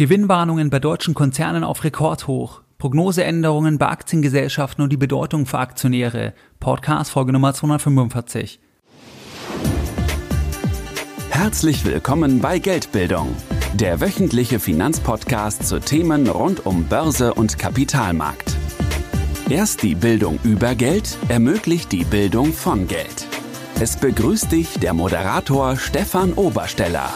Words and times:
Gewinnwarnungen 0.00 0.70
bei 0.70 0.78
deutschen 0.78 1.12
Konzernen 1.12 1.62
auf 1.62 1.84
Rekordhoch. 1.84 2.62
Prognoseänderungen 2.78 3.76
bei 3.76 3.88
Aktiengesellschaften 3.88 4.82
und 4.82 4.90
die 4.90 4.96
Bedeutung 4.96 5.44
für 5.44 5.58
Aktionäre. 5.58 6.32
Podcast 6.58 7.10
Folge 7.10 7.34
Nummer 7.34 7.52
245. 7.52 8.60
Herzlich 11.28 11.84
willkommen 11.84 12.40
bei 12.40 12.58
Geldbildung, 12.58 13.36
der 13.74 14.00
wöchentliche 14.00 14.58
Finanzpodcast 14.58 15.68
zu 15.68 15.80
Themen 15.80 16.30
rund 16.30 16.64
um 16.64 16.84
Börse 16.84 17.34
und 17.34 17.58
Kapitalmarkt. 17.58 18.56
Erst 19.50 19.82
die 19.82 19.96
Bildung 19.96 20.38
über 20.44 20.76
Geld 20.76 21.18
ermöglicht 21.28 21.92
die 21.92 22.04
Bildung 22.04 22.54
von 22.54 22.88
Geld. 22.88 23.26
Es 23.78 23.98
begrüßt 23.98 24.50
dich 24.50 24.78
der 24.78 24.94
Moderator 24.94 25.76
Stefan 25.76 26.32
Obersteller. 26.32 27.10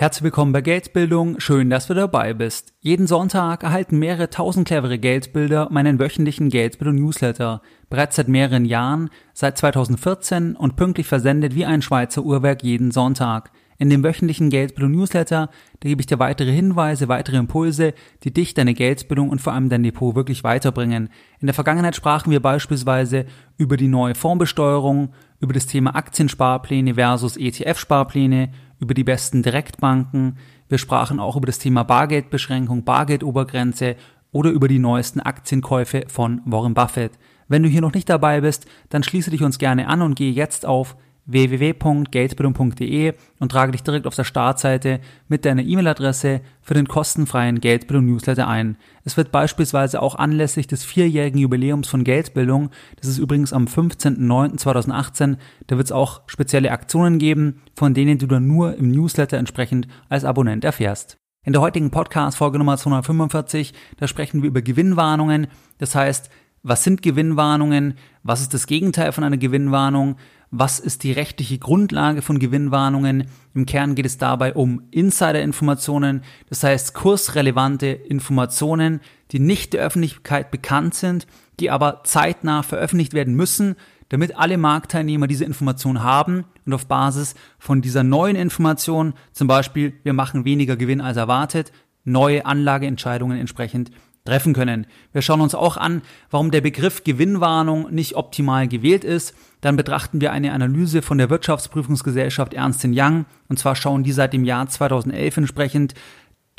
Herzlich 0.00 0.22
willkommen 0.22 0.52
bei 0.52 0.60
Geldbildung, 0.60 1.40
schön, 1.40 1.70
dass 1.70 1.88
du 1.88 1.94
dabei 1.94 2.32
bist. 2.32 2.72
Jeden 2.78 3.08
Sonntag 3.08 3.64
erhalten 3.64 3.98
mehrere 3.98 4.30
tausend 4.30 4.68
clevere 4.68 4.96
Geldbilder 4.96 5.70
meinen 5.72 5.98
wöchentlichen 5.98 6.50
Geldbildung 6.50 7.02
Newsletter. 7.02 7.62
Bereits 7.90 8.14
seit 8.14 8.28
mehreren 8.28 8.64
Jahren, 8.64 9.10
seit 9.34 9.58
2014 9.58 10.54
und 10.54 10.76
pünktlich 10.76 11.08
versendet 11.08 11.56
wie 11.56 11.64
ein 11.64 11.82
Schweizer 11.82 12.22
Uhrwerk 12.22 12.62
jeden 12.62 12.92
Sonntag. 12.92 13.50
In 13.76 13.90
dem 13.90 14.04
wöchentlichen 14.04 14.50
Geldbildung 14.50 14.92
Newsletter, 14.92 15.50
da 15.80 15.88
gebe 15.88 16.00
ich 16.00 16.06
dir 16.06 16.20
weitere 16.20 16.52
Hinweise, 16.52 17.08
weitere 17.08 17.36
Impulse, 17.36 17.92
die 18.22 18.32
dich, 18.32 18.54
deine 18.54 18.74
Geldbildung 18.74 19.30
und 19.30 19.40
vor 19.40 19.52
allem 19.52 19.68
dein 19.68 19.82
Depot 19.82 20.14
wirklich 20.14 20.44
weiterbringen. 20.44 21.08
In 21.40 21.46
der 21.46 21.54
Vergangenheit 21.54 21.96
sprachen 21.96 22.30
wir 22.30 22.40
beispielsweise 22.40 23.26
über 23.56 23.76
die 23.76 23.88
neue 23.88 24.14
Fondsbesteuerung, 24.14 25.12
über 25.40 25.54
das 25.54 25.66
Thema 25.66 25.96
Aktiensparpläne 25.96 26.94
versus 26.94 27.36
ETF-Sparpläne, 27.36 28.50
über 28.80 28.94
die 28.94 29.04
besten 29.04 29.42
Direktbanken. 29.42 30.38
Wir 30.68 30.78
sprachen 30.78 31.20
auch 31.20 31.36
über 31.36 31.46
das 31.46 31.58
Thema 31.58 31.82
Bargeldbeschränkung, 31.82 32.84
Bargeldobergrenze 32.84 33.96
oder 34.32 34.50
über 34.50 34.68
die 34.68 34.78
neuesten 34.78 35.20
Aktienkäufe 35.20 36.04
von 36.08 36.40
Warren 36.44 36.74
Buffett. 36.74 37.12
Wenn 37.48 37.62
du 37.62 37.68
hier 37.68 37.80
noch 37.80 37.94
nicht 37.94 38.08
dabei 38.08 38.42
bist, 38.42 38.66
dann 38.90 39.02
schließe 39.02 39.30
dich 39.30 39.42
uns 39.42 39.58
gerne 39.58 39.88
an 39.88 40.02
und 40.02 40.14
gehe 40.14 40.32
jetzt 40.32 40.66
auf 40.66 40.96
www.geldbildung.de 41.28 43.12
und 43.38 43.52
trage 43.52 43.72
dich 43.72 43.82
direkt 43.82 44.06
auf 44.06 44.14
der 44.14 44.24
Startseite 44.24 45.00
mit 45.28 45.44
deiner 45.44 45.62
E-Mail-Adresse 45.62 46.40
für 46.62 46.74
den 46.74 46.88
kostenfreien 46.88 47.60
Geldbildung-Newsletter 47.60 48.48
ein. 48.48 48.76
Es 49.04 49.16
wird 49.16 49.30
beispielsweise 49.30 50.02
auch 50.02 50.16
anlässlich 50.16 50.66
des 50.66 50.84
vierjährigen 50.84 51.38
Jubiläums 51.38 51.88
von 51.88 52.02
Geldbildung, 52.02 52.70
das 52.96 53.08
ist 53.08 53.18
übrigens 53.18 53.52
am 53.52 53.66
15.09.2018, 53.66 55.36
da 55.66 55.76
wird 55.76 55.86
es 55.86 55.92
auch 55.92 56.22
spezielle 56.26 56.72
Aktionen 56.72 57.18
geben, 57.18 57.60
von 57.76 57.94
denen 57.94 58.18
du 58.18 58.26
dann 58.26 58.46
nur 58.46 58.74
im 58.76 58.90
Newsletter 58.90 59.36
entsprechend 59.36 59.86
als 60.08 60.24
Abonnent 60.24 60.64
erfährst. 60.64 61.18
In 61.44 61.52
der 61.52 61.62
heutigen 61.62 61.90
Podcast-Folge 61.90 62.58
Nummer 62.58 62.76
245, 62.76 63.72
da 63.98 64.08
sprechen 64.08 64.42
wir 64.42 64.48
über 64.48 64.60
Gewinnwarnungen. 64.60 65.46
Das 65.78 65.94
heißt, 65.94 66.30
was 66.62 66.84
sind 66.84 67.02
Gewinnwarnungen? 67.02 67.94
Was 68.22 68.40
ist 68.40 68.52
das 68.52 68.66
Gegenteil 68.66 69.12
von 69.12 69.24
einer 69.24 69.36
Gewinnwarnung? 69.36 70.16
Was 70.50 70.80
ist 70.80 71.02
die 71.02 71.12
rechtliche 71.12 71.58
Grundlage 71.58 72.22
von 72.22 72.38
Gewinnwarnungen? 72.38 73.26
Im 73.54 73.66
Kern 73.66 73.94
geht 73.94 74.06
es 74.06 74.16
dabei 74.16 74.54
um 74.54 74.82
Insider-Informationen, 74.90 76.22
das 76.48 76.62
heißt 76.62 76.94
kursrelevante 76.94 77.88
Informationen, 77.88 79.00
die 79.30 79.40
nicht 79.40 79.74
der 79.74 79.82
Öffentlichkeit 79.84 80.50
bekannt 80.50 80.94
sind, 80.94 81.26
die 81.60 81.70
aber 81.70 82.00
zeitnah 82.04 82.62
veröffentlicht 82.62 83.12
werden 83.12 83.34
müssen, 83.34 83.76
damit 84.08 84.38
alle 84.38 84.56
Marktteilnehmer 84.56 85.26
diese 85.26 85.44
Information 85.44 86.02
haben 86.02 86.44
und 86.64 86.72
auf 86.72 86.86
Basis 86.86 87.34
von 87.58 87.82
dieser 87.82 88.02
neuen 88.02 88.36
Information, 88.36 89.12
zum 89.32 89.48
Beispiel 89.48 89.92
wir 90.02 90.14
machen 90.14 90.46
weniger 90.46 90.76
Gewinn 90.76 91.02
als 91.02 91.18
erwartet, 91.18 91.72
neue 92.04 92.46
Anlageentscheidungen 92.46 93.38
entsprechend 93.38 93.90
treffen 94.28 94.52
können. 94.52 94.86
Wir 95.12 95.22
schauen 95.22 95.40
uns 95.40 95.54
auch 95.54 95.76
an, 95.76 96.02
warum 96.30 96.50
der 96.50 96.60
Begriff 96.60 97.02
Gewinnwarnung 97.02 97.92
nicht 97.92 98.14
optimal 98.14 98.68
gewählt 98.68 99.04
ist. 99.04 99.34
Dann 99.60 99.76
betrachten 99.76 100.20
wir 100.20 100.32
eine 100.32 100.52
Analyse 100.52 101.02
von 101.02 101.18
der 101.18 101.30
Wirtschaftsprüfungsgesellschaft 101.30 102.54
Ernst 102.54 102.84
Young. 102.84 103.24
Und 103.48 103.58
zwar 103.58 103.74
schauen 103.74 104.04
die 104.04 104.12
seit 104.12 104.32
dem 104.32 104.44
Jahr 104.44 104.68
2011 104.68 105.38
entsprechend 105.38 105.94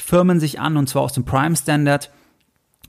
Firmen 0.01 0.39
sich 0.39 0.59
an, 0.59 0.77
und 0.77 0.87
zwar 0.87 1.03
aus 1.03 1.13
dem 1.13 1.25
Prime 1.25 1.55
Standard. 1.55 2.09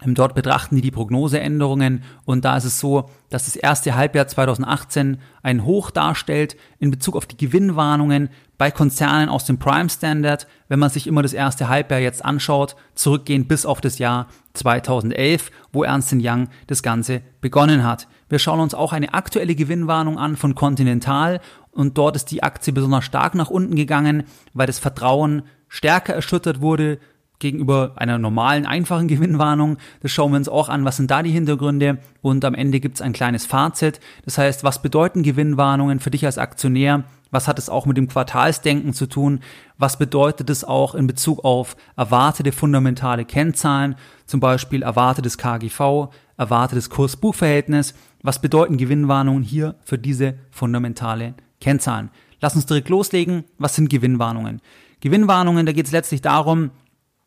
Dort 0.06 0.34
betrachten 0.34 0.76
die 0.76 0.82
die 0.82 0.90
Prognoseänderungen 0.90 2.02
und 2.24 2.44
da 2.44 2.56
ist 2.56 2.64
es 2.64 2.80
so, 2.80 3.10
dass 3.28 3.44
das 3.44 3.56
erste 3.56 3.94
Halbjahr 3.94 4.26
2018 4.26 5.18
ein 5.42 5.64
Hoch 5.64 5.90
darstellt 5.90 6.56
in 6.78 6.90
Bezug 6.90 7.16
auf 7.16 7.26
die 7.26 7.36
Gewinnwarnungen 7.36 8.30
bei 8.56 8.70
Konzernen 8.70 9.28
aus 9.28 9.44
dem 9.44 9.58
Prime 9.58 9.88
Standard, 9.90 10.46
wenn 10.68 10.78
man 10.78 10.90
sich 10.90 11.06
immer 11.06 11.22
das 11.22 11.32
erste 11.32 11.68
Halbjahr 11.68 12.00
jetzt 12.00 12.24
anschaut, 12.24 12.76
zurückgehend 12.94 13.48
bis 13.48 13.66
auf 13.66 13.80
das 13.80 13.98
Jahr 13.98 14.26
2011, 14.54 15.50
wo 15.72 15.84
Ernst 15.84 16.14
Young 16.14 16.48
das 16.66 16.82
Ganze 16.82 17.20
begonnen 17.40 17.84
hat. 17.84 18.08
Wir 18.28 18.38
schauen 18.38 18.60
uns 18.60 18.74
auch 18.74 18.92
eine 18.92 19.14
aktuelle 19.14 19.54
Gewinnwarnung 19.54 20.18
an 20.18 20.36
von 20.36 20.54
Continental 20.54 21.40
und 21.72 21.98
dort 21.98 22.16
ist 22.16 22.30
die 22.30 22.42
Aktie 22.42 22.72
besonders 22.72 23.04
stark 23.04 23.34
nach 23.34 23.50
unten 23.50 23.76
gegangen, 23.76 24.24
weil 24.54 24.66
das 24.66 24.78
Vertrauen 24.78 25.42
stärker 25.68 26.14
erschüttert 26.14 26.60
wurde 26.60 26.98
gegenüber 27.40 27.92
einer 27.96 28.18
normalen, 28.18 28.66
einfachen 28.66 29.08
Gewinnwarnung. 29.08 29.78
Das 30.00 30.12
schauen 30.12 30.30
wir 30.30 30.36
uns 30.36 30.48
auch 30.48 30.68
an, 30.68 30.84
was 30.84 30.96
sind 30.96 31.10
da 31.10 31.24
die 31.24 31.32
Hintergründe 31.32 31.98
und 32.22 32.44
am 32.44 32.54
Ende 32.54 32.78
gibt 32.78 32.96
es 32.96 33.02
ein 33.02 33.12
kleines 33.12 33.46
Fazit. 33.46 33.98
Das 34.24 34.38
heißt, 34.38 34.62
was 34.62 34.82
bedeuten 34.82 35.24
Gewinnwarnungen 35.24 35.98
für 35.98 36.10
dich 36.10 36.24
als 36.24 36.38
Aktionär? 36.38 37.04
Was 37.32 37.48
hat 37.48 37.58
es 37.58 37.68
auch 37.68 37.86
mit 37.86 37.96
dem 37.96 38.08
Quartalsdenken 38.08 38.92
zu 38.92 39.06
tun? 39.06 39.40
Was 39.78 39.98
bedeutet 39.98 40.50
es 40.50 40.64
auch 40.64 40.94
in 40.94 41.06
Bezug 41.06 41.44
auf 41.44 41.76
erwartete 41.96 42.52
fundamentale 42.52 43.24
Kennzahlen, 43.24 43.96
zum 44.26 44.40
Beispiel 44.40 44.82
erwartetes 44.82 45.38
KGV, 45.38 46.08
erwartetes 46.36 46.90
Kurs-Buch-Verhältnis? 46.90 47.94
Was 48.22 48.40
bedeuten 48.40 48.76
Gewinnwarnungen 48.76 49.42
hier 49.42 49.76
für 49.84 49.96
diese 49.96 50.34
fundamentale 50.50 51.34
Kennzahlen? 51.60 52.10
Lass 52.40 52.56
uns 52.56 52.66
direkt 52.66 52.88
loslegen. 52.88 53.44
Was 53.58 53.74
sind 53.74 53.90
Gewinnwarnungen? 53.90 54.60
Gewinnwarnungen, 55.00 55.66
da 55.66 55.72
geht 55.72 55.86
es 55.86 55.92
letztlich 55.92 56.20
darum, 56.20 56.70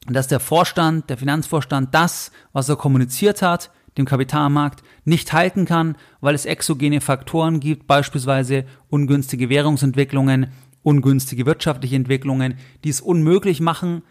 dass 0.07 0.27
der 0.27 0.39
Vorstand, 0.39 1.09
der 1.09 1.17
Finanzvorstand 1.17 1.93
das, 1.93 2.31
was 2.51 2.69
er 2.69 2.75
kommuniziert 2.75 3.41
hat, 3.41 3.71
dem 3.97 4.05
Kapitalmarkt 4.05 4.83
nicht 5.05 5.33
halten 5.33 5.65
kann, 5.65 5.95
weil 6.19 6.35
es 6.35 6.45
exogene 6.45 6.99
Faktoren 6.99 7.59
gibt, 7.59 7.87
beispielsweise 7.87 8.65
ungünstige 8.89 9.49
Währungsentwicklungen, 9.49 10.51
ungünstige 10.81 11.45
wirtschaftliche 11.45 11.95
Entwicklungen, 11.95 12.55
die 12.83 12.89
es 12.89 13.01
unmöglich 13.01 13.61
machen, 13.61 14.03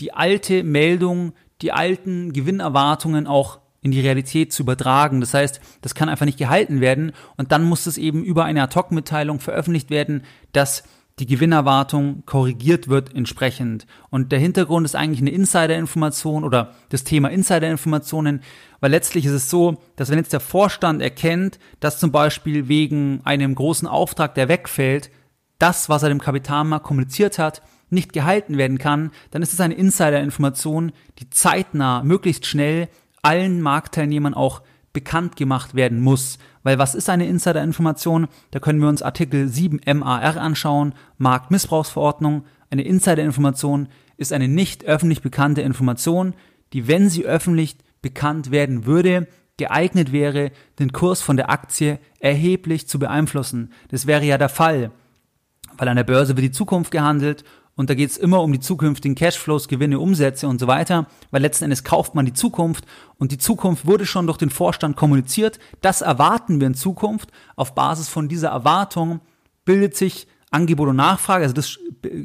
die 0.00 0.12
alte 0.12 0.64
Meldung, 0.64 1.32
die 1.62 1.72
alten 1.72 2.32
Gewinnerwartungen 2.32 3.26
auch 3.26 3.60
in 3.80 3.90
die 3.92 4.00
Realität 4.00 4.52
zu 4.52 4.62
übertragen. 4.64 5.20
Das 5.20 5.34
heißt, 5.34 5.60
das 5.82 5.94
kann 5.94 6.08
einfach 6.08 6.26
nicht 6.26 6.38
gehalten 6.38 6.80
werden 6.80 7.12
und 7.36 7.52
dann 7.52 7.64
muss 7.64 7.86
es 7.86 7.96
eben 7.96 8.24
über 8.24 8.44
eine 8.44 8.62
Ad-Hoc-Mitteilung 8.62 9.40
veröffentlicht 9.40 9.90
werden, 9.90 10.24
dass 10.52 10.82
die 11.20 11.26
Gewinnerwartung 11.26 12.22
korrigiert 12.26 12.88
wird 12.88 13.14
entsprechend. 13.14 13.86
Und 14.10 14.32
der 14.32 14.38
Hintergrund 14.38 14.84
ist 14.84 14.96
eigentlich 14.96 15.20
eine 15.20 15.30
Insider-Information 15.30 16.44
oder 16.44 16.74
das 16.88 17.04
Thema 17.04 17.28
Insider-Informationen, 17.28 18.42
weil 18.80 18.90
letztlich 18.90 19.26
ist 19.26 19.32
es 19.32 19.50
so, 19.50 19.78
dass 19.96 20.10
wenn 20.10 20.18
jetzt 20.18 20.32
der 20.32 20.40
Vorstand 20.40 21.02
erkennt, 21.02 21.58
dass 21.80 21.98
zum 21.98 22.12
Beispiel 22.12 22.68
wegen 22.68 23.20
einem 23.24 23.54
großen 23.54 23.88
Auftrag, 23.88 24.34
der 24.34 24.48
wegfällt, 24.48 25.10
das, 25.58 25.88
was 25.88 26.02
er 26.02 26.08
dem 26.08 26.20
Kapitalmarkt 26.20 26.86
kommuniziert 26.86 27.38
hat, 27.38 27.62
nicht 27.90 28.12
gehalten 28.12 28.58
werden 28.58 28.78
kann, 28.78 29.10
dann 29.30 29.42
ist 29.42 29.52
es 29.52 29.60
eine 29.60 29.74
Insider-Information, 29.74 30.92
die 31.18 31.30
zeitnah, 31.30 32.02
möglichst 32.02 32.46
schnell 32.46 32.88
allen 33.22 33.60
Marktteilnehmern 33.60 34.34
auch 34.34 34.62
bekannt 34.92 35.36
gemacht 35.36 35.74
werden 35.74 36.00
muss. 36.00 36.38
Weil 36.62 36.78
was 36.78 36.94
ist 36.94 37.08
eine 37.08 37.26
Insider-Information? 37.26 38.28
Da 38.50 38.58
können 38.58 38.80
wir 38.80 38.88
uns 38.88 39.02
Artikel 39.02 39.48
7 39.48 39.80
MAR 39.94 40.22
anschauen, 40.36 40.94
Marktmissbrauchsverordnung. 41.18 42.44
Eine 42.70 42.82
Insider-Information 42.82 43.88
ist 44.16 44.32
eine 44.32 44.48
nicht 44.48 44.84
öffentlich 44.84 45.22
bekannte 45.22 45.62
Information, 45.62 46.34
die, 46.72 46.88
wenn 46.88 47.08
sie 47.08 47.24
öffentlich 47.24 47.76
bekannt 48.02 48.50
werden 48.50 48.86
würde, 48.86 49.28
geeignet 49.56 50.12
wäre, 50.12 50.52
den 50.78 50.92
Kurs 50.92 51.20
von 51.20 51.36
der 51.36 51.50
Aktie 51.50 51.98
erheblich 52.20 52.88
zu 52.88 52.98
beeinflussen. 52.98 53.72
Das 53.88 54.06
wäre 54.06 54.24
ja 54.24 54.38
der 54.38 54.48
Fall, 54.48 54.92
weil 55.76 55.88
an 55.88 55.96
der 55.96 56.04
Börse 56.04 56.36
wird 56.36 56.44
die 56.44 56.52
Zukunft 56.52 56.90
gehandelt 56.90 57.44
und 57.78 57.88
da 57.88 57.94
geht 57.94 58.10
es 58.10 58.16
immer 58.16 58.42
um 58.42 58.52
die 58.52 58.58
zukünftigen 58.58 59.14
Cashflows, 59.14 59.68
Gewinne, 59.68 60.00
Umsätze 60.00 60.48
und 60.48 60.58
so 60.58 60.66
weiter, 60.66 61.06
weil 61.30 61.42
letzten 61.42 61.62
Endes 61.62 61.84
kauft 61.84 62.12
man 62.12 62.26
die 62.26 62.32
Zukunft 62.32 62.84
und 63.18 63.30
die 63.30 63.38
Zukunft 63.38 63.86
wurde 63.86 64.04
schon 64.04 64.26
durch 64.26 64.36
den 64.36 64.50
Vorstand 64.50 64.96
kommuniziert. 64.96 65.60
Das 65.80 66.00
erwarten 66.00 66.58
wir 66.58 66.66
in 66.66 66.74
Zukunft. 66.74 67.30
Auf 67.54 67.76
Basis 67.76 68.08
von 68.08 68.28
dieser 68.28 68.48
Erwartung 68.48 69.20
bildet 69.64 69.96
sich 69.96 70.26
Angebot 70.50 70.88
und 70.88 70.96
Nachfrage, 70.96 71.44
also 71.44 71.54
das 71.54 71.78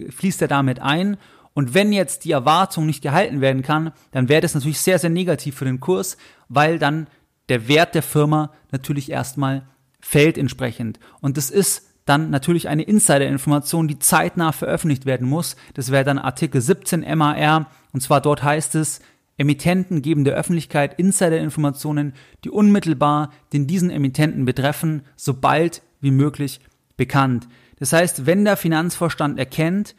fließt 0.09 0.41
ja 0.41 0.47
damit 0.47 0.79
ein. 0.79 1.17
Und 1.53 1.75
wenn 1.75 1.94
jetzt 1.94 2.25
die 2.25 2.31
Erwartung 2.31 2.88
nicht 2.88 3.03
gehalten 3.03 3.39
werden 3.39 3.61
kann, 3.61 3.91
dann 4.09 4.29
wäre 4.29 4.41
das 4.41 4.56
natürlich 4.56 4.81
sehr, 4.81 4.97
sehr 4.97 5.11
negativ 5.11 5.56
für 5.56 5.65
den 5.65 5.79
Kurs, 5.79 6.17
weil 6.49 6.79
dann 6.79 7.06
der 7.49 7.67
Wert 7.67 7.94
der 7.94 8.01
Firma 8.01 8.51
natürlich 8.71 9.11
erstmal 9.11 9.67
fällt 9.99 10.39
entsprechend. 10.39 10.99
Und 11.21 11.38
das 11.38 11.51
ist 11.51 11.93
dann 12.05 12.29
natürlich 12.29 12.67
eine 12.67 12.83
Insider-Information, 12.83 13.88
die 13.88 14.00
zeitnah 14.00 14.51
veröffentlicht 14.51 15.05
werden 15.05 15.27
muss. 15.27 15.55
Das 15.73 15.91
wäre 15.91 16.03
dann 16.03 16.19
Artikel 16.19 16.61
17 16.61 17.05
MAR. 17.17 17.69
Und 17.91 18.01
zwar 18.01 18.21
dort 18.21 18.44
heißt 18.44 18.75
es, 18.75 19.00
Emittenten 19.38 20.01
geben 20.01 20.25
der 20.25 20.35
Öffentlichkeit 20.35 21.00
Insider-Informationen, 21.00 22.13
die 22.44 22.50
unmittelbar 22.50 23.31
den 23.51 23.67
diesen 23.67 23.89
Emittenten 23.89 24.45
betreffen, 24.45 25.03
sobald 25.15 25.81
wie 26.01 26.11
möglich 26.11 26.59
bekannt. 26.97 27.47
Das 27.79 27.94
heißt, 27.94 28.25
wenn 28.25 28.45
der 28.45 28.57
Finanzvorstand 28.57 29.39
erkennt, 29.39 29.95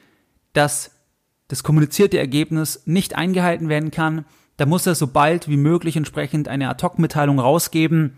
dass 0.52 0.92
das 1.48 1.62
kommunizierte 1.62 2.18
Ergebnis 2.18 2.82
nicht 2.86 3.16
eingehalten 3.16 3.68
werden 3.68 3.90
kann, 3.90 4.24
dann 4.56 4.68
muss 4.68 4.86
er 4.86 4.94
so 4.94 5.08
bald 5.08 5.48
wie 5.48 5.56
möglich 5.56 5.96
entsprechend 5.96 6.46
eine 6.48 6.68
Ad-Hoc-Mitteilung 6.68 7.40
rausgeben 7.40 8.16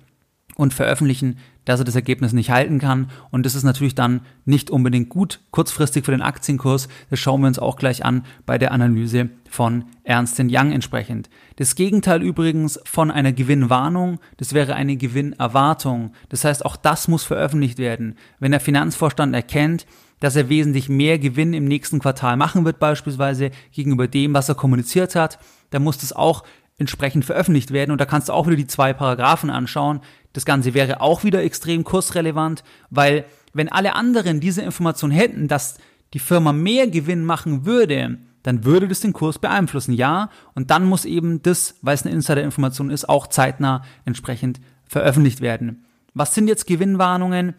und 0.57 0.75
veröffentlichen, 0.75 1.39
dass 1.67 1.81
er 1.81 1.85
das 1.85 1.95
Ergebnis 1.95 2.33
nicht 2.33 2.51
halten 2.51 2.79
kann. 2.79 3.11
Und 3.31 3.45
das 3.45 3.55
ist 3.55 3.63
natürlich 3.63 3.95
dann 3.95 4.23
nicht 4.45 4.71
unbedingt 4.71 5.09
gut 5.09 5.41
kurzfristig 5.51 6.05
für 6.05 6.13
den 6.13 6.23
Aktienkurs. 6.23 6.89
Das 7.11 7.21
schauen 7.21 7.43
wir 7.43 7.49
uns 7.49 7.59
auch 7.59 7.77
gleich 7.77 8.05
an 8.05 8.25
bei 8.47 8.57
der 8.57 8.73
Analyse 8.73 9.29
von 9.51 9.85
Ernst 10.03 10.41
Young 10.41 10.73
entsprechend. 10.73 11.29
Das 11.57 11.75
Gegenteil 11.75 12.23
übrigens 12.23 12.81
von 12.85 13.11
einer 13.11 13.33
Gewinnwarnung, 13.33 14.19
das 14.39 14.55
wäre 14.55 14.75
eine 14.75 14.97
Gewinnerwartung. 14.97 16.13
Das 16.31 16.45
heißt, 16.45 16.65
auch 16.65 16.77
das 16.77 17.09
muss 17.09 17.25
veröffentlicht 17.25 17.79
werden. 17.79 18.17
Wenn 18.39 18.53
der 18.53 18.61
Finanzvorstand 18.61 19.35
erkennt, 19.35 19.87
dass 20.21 20.37
er 20.37 20.49
wesentlich 20.49 20.89
mehr 20.89 21.19
Gewinn 21.19 21.53
im 21.53 21.67
nächsten 21.67 21.99
Quartal 21.99 22.37
machen 22.37 22.65
wird, 22.65 22.79
beispielsweise 22.79 23.51
gegenüber 23.73 24.09
dem, 24.09 24.33
was 24.33 24.49
er 24.49 24.55
kommuniziert 24.55 25.15
hat, 25.15 25.39
dann 25.71 25.83
muss 25.83 25.99
das 25.99 26.15
auch 26.15 26.45
entsprechend 26.79 27.25
veröffentlicht 27.25 27.73
werden. 27.73 27.91
Und 27.91 28.01
da 28.01 28.05
kannst 28.05 28.29
du 28.29 28.33
auch 28.33 28.47
wieder 28.47 28.57
die 28.57 28.67
zwei 28.67 28.93
Paragraphen 28.93 29.51
anschauen. 29.51 30.01
Das 30.37 30.45
Ganze 30.45 30.75
wäre 30.75 31.01
auch 31.01 31.25
wieder 31.25 31.43
extrem 31.43 31.83
kursrelevant, 31.83 32.63
weil 32.91 33.25
wenn 33.55 33.73
alle 33.73 33.95
anderen 33.95 34.39
diese 34.39 34.61
Information 34.61 35.11
hätten, 35.11 35.49
dass 35.49 35.79
die 36.13 36.19
Firma 36.19 36.53
mehr 36.53 36.89
Gewinn 36.89 37.25
machen 37.25 37.65
würde, 37.65 38.19
dann 38.43 38.63
würde 38.63 38.87
das 38.87 39.01
den 39.01 39.15
Kurs 39.15 39.39
beeinflussen, 39.39 39.95
ja. 39.95 40.29
Und 40.55 40.71
dann 40.71 40.85
muss 40.85 41.07
eben 41.07 41.41
das, 41.41 41.77
weil 41.81 41.95
es 41.95 42.05
eine 42.05 42.15
Insider-Information 42.15 42.91
ist, 42.91 43.09
auch 43.09 43.29
zeitnah 43.29 43.83
entsprechend 44.05 44.61
veröffentlicht 44.85 45.41
werden. 45.41 45.87
Was 46.13 46.35
sind 46.35 46.49
jetzt 46.49 46.67
Gewinnwarnungen? 46.67 47.55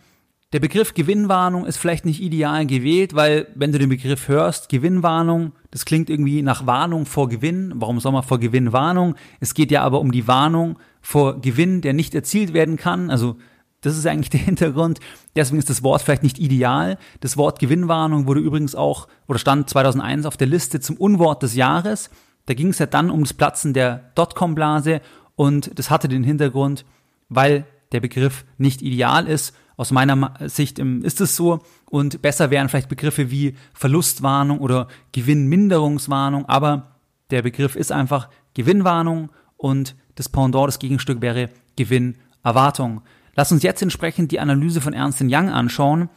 Der 0.54 0.60
Begriff 0.60 0.94
Gewinnwarnung 0.94 1.66
ist 1.66 1.78
vielleicht 1.78 2.06
nicht 2.06 2.22
ideal 2.22 2.68
gewählt, 2.68 3.16
weil 3.16 3.48
wenn 3.56 3.72
du 3.72 3.80
den 3.80 3.90
Begriff 3.90 4.28
hörst, 4.28 4.70
Gewinnwarnung, 4.70 5.54
das 5.72 5.84
klingt 5.84 6.12
irgendwie 6.12 6.44
nach 6.44 6.68
Warnung 6.68 7.08
vor 7.08 7.28
Gewinn. 7.28 7.74
Warum 7.76 8.00
soll 8.00 8.12
man 8.12 8.22
vor 8.22 8.40
Gewinn 8.40 8.72
Warnung? 8.72 9.16
Es 9.40 9.56
geht 9.56 9.72
ja 9.72 9.82
aber 9.82 10.00
um 10.00 10.12
die 10.12 10.28
Warnung 10.28 10.78
vor 11.08 11.40
Gewinn, 11.40 11.80
der 11.80 11.94
nicht 11.94 12.14
erzielt 12.14 12.52
werden 12.52 12.76
kann. 12.76 13.10
Also 13.10 13.38
das 13.80 13.98
ist 13.98 14.06
eigentlich 14.06 14.30
der 14.30 14.40
Hintergrund. 14.52 15.00
Deswegen 15.38 15.58
ist 15.58 15.70
das 15.70 15.82
Wort 15.82 16.02
vielleicht 16.02 16.22
nicht 16.22 16.38
ideal. 16.38 16.98
Das 17.22 17.38
Wort 17.38 17.60
Gewinnwarnung 17.60 18.28
wurde 18.28 18.42
übrigens 18.42 18.76
auch 18.76 19.08
oder 19.26 19.40
stand 19.40 19.70
2001 19.70 20.26
auf 20.26 20.36
der 20.36 20.48
Liste 20.48 20.82
zum 20.82 20.98
Unwort 20.98 21.44
des 21.44 21.56
Jahres. 21.56 22.10
Da 22.46 22.56
ging 22.56 22.68
es 22.72 22.80
ja 22.80 22.88
dann 22.88 23.10
um 23.10 23.22
das 23.22 23.34
Platzen 23.34 23.74
der 23.74 24.12
Dotcom-Blase 24.16 25.00
und 25.38 25.80
das 25.80 25.90
hatte 25.90 26.10
den 26.10 26.26
Hintergrund, 26.26 26.84
weil 27.30 27.66
der 27.94 28.02
Begriff 28.02 28.44
nicht 28.58 28.82
ideal 28.82 29.28
ist 29.28 29.56
aus 29.78 29.92
meiner 29.92 30.34
Sicht 30.48 30.78
ähm, 30.78 31.06
ist 31.06 31.22
es 31.22 31.38
so. 31.38 31.60
Und 31.90 32.22
besser 32.22 32.52
wären 32.52 32.68
vielleicht 32.68 32.90
Begriffe 32.90 33.32
wie 33.32 33.56
Verlustwarnung 33.74 34.60
oder 34.60 34.90
Gewinnminderungswarnung. 35.14 36.48
Aber 36.48 36.98
der 37.30 37.44
Begriff 37.44 37.78
ist 37.78 37.94
einfach 37.94 38.28
Gewinnwarnung 38.56 39.30
und 39.58 39.96
das 40.16 40.30
Pendant, 40.30 40.68
das 40.68 40.80
Gegenstück 40.80 41.22
wäre 41.22 41.50
Gewinnerwartung. 41.76 43.02
Lass 43.36 43.52
uns 43.52 43.64
jetzt 43.64 43.82
entsprechend 43.82 44.32
die 44.32 44.40
Analyse 44.40 44.82
von 44.82 44.94
Ernst 44.94 45.22
Young 45.22 45.50
anschauen. 45.50 46.10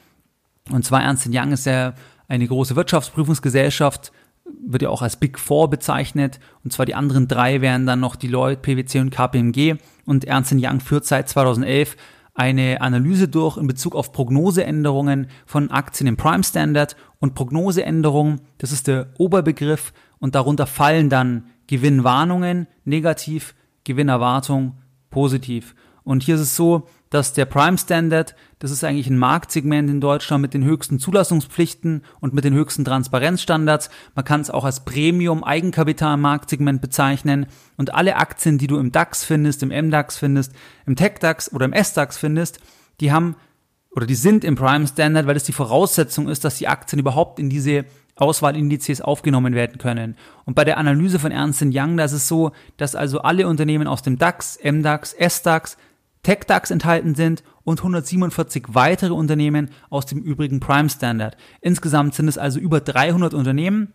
Und 0.71 0.85
zwar 0.85 1.03
Ernst 1.03 1.29
Young 1.31 1.53
ist 1.53 1.67
ja 1.67 1.95
eine 2.29 2.47
große 2.47 2.77
Wirtschaftsprüfungsgesellschaft, 2.77 4.13
wird 4.67 4.83
ja 4.83 4.89
auch 4.89 5.03
als 5.03 5.17
Big 5.17 5.39
Four 5.39 5.69
bezeichnet. 5.69 6.41
Und 6.65 6.73
zwar 6.73 6.87
die 6.87 6.95
anderen 6.95 7.29
drei 7.29 7.61
wären 7.61 7.87
dann 7.87 8.01
noch 8.01 8.17
Deloitte, 8.17 8.63
PwC 8.63 9.01
und 9.01 9.11
KPMG. 9.11 9.77
Und 10.07 10.25
Ernst 10.25 10.55
Young 10.57 10.81
führt 10.81 11.05
seit 11.05 11.29
2011 11.29 11.97
eine 12.35 12.81
Analyse 12.81 13.29
durch 13.29 13.59
in 13.59 13.67
Bezug 13.67 13.95
auf 13.95 14.13
Prognoseänderungen 14.13 15.27
von 15.45 15.71
Aktien 15.71 16.07
im 16.07 16.17
Prime 16.17 16.43
Standard 16.43 16.97
und 17.19 17.35
Prognoseänderungen, 17.35 18.41
das 18.57 18.73
ist 18.73 18.87
der 18.87 19.09
Oberbegriff 19.19 19.93
und 20.21 20.35
darunter 20.35 20.67
fallen 20.67 21.11
dann 21.11 21.45
Gewinnwarnungen 21.71 22.67
negativ, 22.85 23.55
Gewinnerwartung 23.85 24.79
positiv. 25.09 25.77
Und 26.03 26.25
hier 26.25 26.35
ist 26.35 26.41
es 26.41 26.57
so, 26.57 26.89
dass 27.11 27.33
der 27.33 27.45
Prime 27.45 27.79
Standard, 27.79 28.35
das 28.59 28.73
ist 28.73 28.83
eigentlich 28.83 29.07
ein 29.07 29.19
Marktsegment 29.19 29.89
in 29.89 30.01
Deutschland 30.01 30.43
mit 30.43 30.53
den 30.53 30.65
höchsten 30.65 30.99
Zulassungspflichten 30.99 32.03
und 32.19 32.35
mit 32.35 32.43
den 32.43 32.55
höchsten 32.55 32.85
Transparenzstandards. 32.85 33.89
Man 34.17 34.25
kann 34.25 34.41
es 34.41 34.51
auch 34.51 34.65
als 34.65 34.85
Premium 34.85 35.45
Eigenkapital 35.45 36.17
Marktsegment 36.17 36.83
bezeichnen. 36.83 37.47
Und 37.77 37.95
alle 37.95 38.17
Aktien, 38.17 38.59
die 38.59 38.67
du 38.67 38.77
im 38.77 38.91
DAX 38.91 39.23
findest, 39.25 39.63
im 39.63 39.69
MDAX 39.69 40.17
findest, 40.17 40.53
im 40.87 40.97
TechDAX 40.97 41.53
oder 41.53 41.67
im 41.67 41.73
SDAX 41.73 42.19
findest, 42.19 42.59
die 42.99 43.13
haben 43.13 43.37
oder 43.95 44.07
die 44.07 44.17
sind 44.17 44.43
im 44.43 44.57
Prime 44.57 44.89
Standard, 44.89 45.29
weil 45.29 45.37
es 45.37 45.45
die 45.45 45.53
Voraussetzung 45.53 46.29
ist, 46.29 46.45
dass 46.45 46.59
die 46.59 46.67
Aktien 46.67 46.99
überhaupt 46.99 47.39
in 47.39 47.49
diese 47.49 47.85
Auswahlindizes 48.21 49.01
aufgenommen 49.01 49.55
werden 49.55 49.79
können. 49.79 50.17
Und 50.45 50.55
bei 50.55 50.65
der 50.65 50.79
Analyse 50.79 51.19
von 51.19 51.33
Ernst 51.33 51.63
Young, 51.63 51.97
da 51.97 52.05
ist 52.05 52.13
es 52.13 52.29
so, 52.29 52.53
dass 52.77 52.95
also 52.95 53.21
alle 53.21 53.47
Unternehmen 53.47 53.87
aus 53.87 54.03
dem 54.03 54.19
DAX, 54.19 54.59
MDAX, 54.63 55.15
SDAX, 55.19 55.77
TechDAX 56.23 56.71
enthalten 56.71 57.15
sind 57.15 57.43
und 57.65 57.79
147 57.81 58.67
weitere 58.69 59.13
Unternehmen 59.13 59.71
aus 59.89 60.07
dem 60.07 60.21
übrigen 60.21 60.61
Prime 60.61 60.91
Standard. 60.91 61.37
Insgesamt 61.61 62.15
sind 62.15 62.29
es 62.29 62.39
also 62.39 62.59
über 62.61 62.81
300 62.81 63.33
Unternehmen 63.33 63.93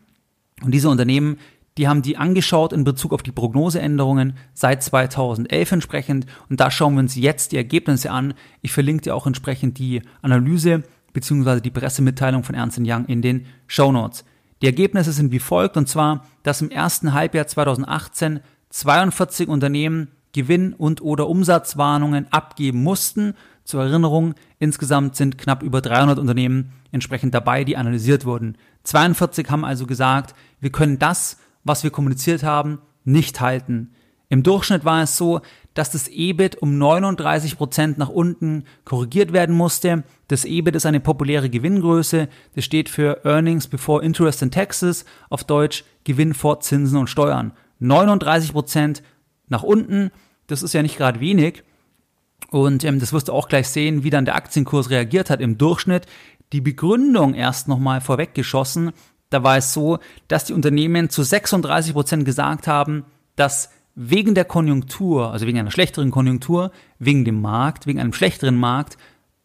und 0.63 0.71
diese 0.71 0.89
Unternehmen, 0.89 1.37
die 1.77 1.87
haben 1.87 2.01
die 2.01 2.17
angeschaut 2.17 2.73
in 2.73 2.83
Bezug 2.83 3.13
auf 3.13 3.21
die 3.21 3.33
Prognoseänderungen 3.33 4.37
seit 4.53 4.81
2011 4.81 5.73
entsprechend 5.73 6.25
und 6.49 6.59
da 6.59 6.71
schauen 6.71 6.93
wir 6.93 7.01
uns 7.01 7.15
jetzt 7.15 7.51
die 7.51 7.57
Ergebnisse 7.57 8.11
an. 8.11 8.33
Ich 8.61 8.71
verlinke 8.71 9.03
dir 9.03 9.15
auch 9.15 9.27
entsprechend 9.27 9.77
die 9.77 10.01
Analyse 10.21 10.83
bzw. 11.15 11.61
die 11.61 11.71
Pressemitteilung 11.71 12.43
von 12.43 12.53
Ernst 12.53 12.79
Young 12.79 13.05
in 13.05 13.23
den 13.23 13.47
Show 13.65 13.91
Notes. 13.91 14.23
Die 14.61 14.67
Ergebnisse 14.67 15.11
sind 15.11 15.31
wie 15.31 15.39
folgt 15.39 15.77
und 15.77 15.89
zwar, 15.89 16.25
dass 16.43 16.61
im 16.61 16.69
ersten 16.69 17.13
Halbjahr 17.13 17.47
2018 17.47 18.41
42 18.69 19.47
Unternehmen 19.47 20.09
Gewinn- 20.33 20.73
und 20.73 21.01
oder 21.01 21.27
Umsatzwarnungen 21.27 22.31
abgeben 22.31 22.83
mussten. 22.83 23.33
Zur 23.63 23.83
Erinnerung, 23.83 24.35
insgesamt 24.59 25.15
sind 25.15 25.37
knapp 25.37 25.63
über 25.63 25.81
300 25.81 26.19
Unternehmen 26.19 26.73
entsprechend 26.91 27.33
dabei, 27.33 27.63
die 27.63 27.77
analysiert 27.77 28.25
wurden. 28.25 28.57
42 28.83 29.49
haben 29.49 29.65
also 29.65 29.87
gesagt, 29.87 30.35
wir 30.59 30.71
können 30.71 30.99
das, 30.99 31.37
was 31.63 31.83
wir 31.83 31.89
kommuniziert 31.89 32.43
haben, 32.43 32.79
nicht 33.05 33.39
halten. 33.39 33.91
Im 34.29 34.43
Durchschnitt 34.43 34.83
war 34.83 35.01
es 35.01 35.15
so, 35.15 35.41
dass 35.75 35.91
das 35.91 36.07
EBIT 36.07 36.55
um 36.61 36.79
39 36.79 37.57
Prozent 37.57 37.99
nach 37.99 38.09
unten 38.09 38.63
korrigiert 38.83 39.31
werden 39.31 39.55
musste. 39.55 40.03
Das 40.27 40.43
EBIT 40.43 40.75
ist 40.75 40.87
eine 40.87 40.99
populäre 40.99 41.51
Gewinngröße. 41.51 42.27
Das 42.55 42.65
steht 42.65 42.89
für 42.89 43.23
Earnings 43.23 43.67
Before 43.67 44.03
Interest 44.03 44.41
and 44.41 44.53
Taxes, 44.53 45.05
auf 45.29 45.43
Deutsch 45.43 45.83
Gewinn 46.03 46.33
vor 46.33 46.61
Zinsen 46.61 46.97
und 46.97 47.09
Steuern. 47.09 47.53
39 47.77 48.53
Prozent 48.53 49.03
nach 49.47 49.61
unten 49.61 50.09
das 50.47 50.63
ist 50.63 50.73
ja 50.73 50.81
nicht 50.81 50.97
gerade 50.97 51.19
wenig. 51.19 51.63
Und 52.51 52.83
ähm, 52.83 52.99
das 52.99 53.13
wirst 53.13 53.27
du 53.27 53.33
auch 53.33 53.47
gleich 53.47 53.67
sehen, 53.67 54.03
wie 54.03 54.09
dann 54.09 54.25
der 54.25 54.35
Aktienkurs 54.35 54.89
reagiert 54.89 55.29
hat 55.29 55.41
im 55.41 55.57
Durchschnitt. 55.57 56.05
Die 56.53 56.61
Begründung 56.61 57.33
erst 57.33 57.67
nochmal 57.67 58.01
vorweggeschossen. 58.01 58.91
Da 59.29 59.43
war 59.43 59.57
es 59.57 59.73
so, 59.73 59.99
dass 60.27 60.45
die 60.45 60.53
Unternehmen 60.53 61.09
zu 61.09 61.23
36 61.23 61.93
Prozent 61.93 62.25
gesagt 62.25 62.67
haben, 62.67 63.05
dass 63.35 63.71
wegen 63.95 64.35
der 64.35 64.45
Konjunktur, 64.45 65.31
also 65.31 65.47
wegen 65.47 65.57
einer 65.57 65.71
schlechteren 65.71 66.11
Konjunktur, 66.11 66.71
wegen 66.99 67.25
dem 67.25 67.41
Markt, 67.41 67.87
wegen 67.87 67.99
einem 67.99 68.13
schlechteren 68.13 68.57
Markt, 68.57 68.97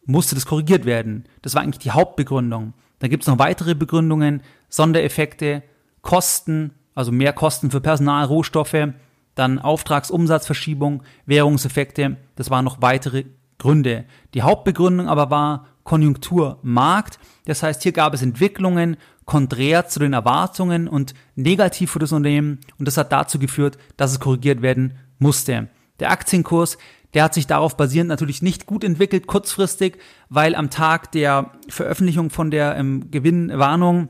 musste 0.05 0.35
das 0.35 0.45
korrigiert 0.45 0.85
werden. 0.85 1.25
Das 1.41 1.55
war 1.55 1.61
eigentlich 1.61 1.79
die 1.79 1.91
Hauptbegründung. 1.91 2.73
Da 2.99 3.07
gibt 3.07 3.23
es 3.23 3.27
noch 3.27 3.39
weitere 3.39 3.75
Begründungen, 3.75 4.41
Sondereffekte, 4.69 5.63
Kosten, 6.01 6.71
also 6.93 7.11
mehr 7.11 7.33
Kosten 7.33 7.71
für 7.71 7.81
Personal, 7.81 8.25
Rohstoffe, 8.25 8.89
dann 9.35 9.59
Auftragsumsatzverschiebung, 9.59 11.03
Währungseffekte, 11.25 12.17
das 12.35 12.49
waren 12.49 12.65
noch 12.65 12.81
weitere 12.81 13.25
Gründe. 13.57 14.05
Die 14.33 14.41
Hauptbegründung 14.41 15.07
aber 15.07 15.29
war 15.29 15.67
Konjunkturmarkt, 15.83 17.19
das 17.45 17.63
heißt, 17.63 17.83
hier 17.83 17.91
gab 17.91 18.13
es 18.13 18.21
Entwicklungen 18.21 18.97
konträr 19.25 19.87
zu 19.87 19.99
den 19.99 20.13
Erwartungen 20.13 20.87
und 20.87 21.13
negativ 21.35 21.91
für 21.91 21.99
das 21.99 22.11
Unternehmen 22.11 22.59
und 22.77 22.87
das 22.87 22.97
hat 22.97 23.11
dazu 23.11 23.39
geführt, 23.39 23.77
dass 23.97 24.11
es 24.11 24.19
korrigiert 24.19 24.61
werden 24.61 24.95
musste. 25.19 25.69
Der 25.99 26.11
Aktienkurs, 26.11 26.77
der 27.13 27.23
hat 27.23 27.33
sich 27.33 27.47
darauf 27.47 27.77
basierend 27.77 28.09
natürlich 28.09 28.41
nicht 28.41 28.65
gut 28.65 28.83
entwickelt 28.83 29.27
kurzfristig, 29.27 29.99
weil 30.29 30.55
am 30.55 30.69
Tag 30.69 31.11
der 31.11 31.51
Veröffentlichung 31.67 32.29
von 32.29 32.51
der 32.51 32.75
ähm, 32.75 33.11
Gewinnwarnung 33.11 34.09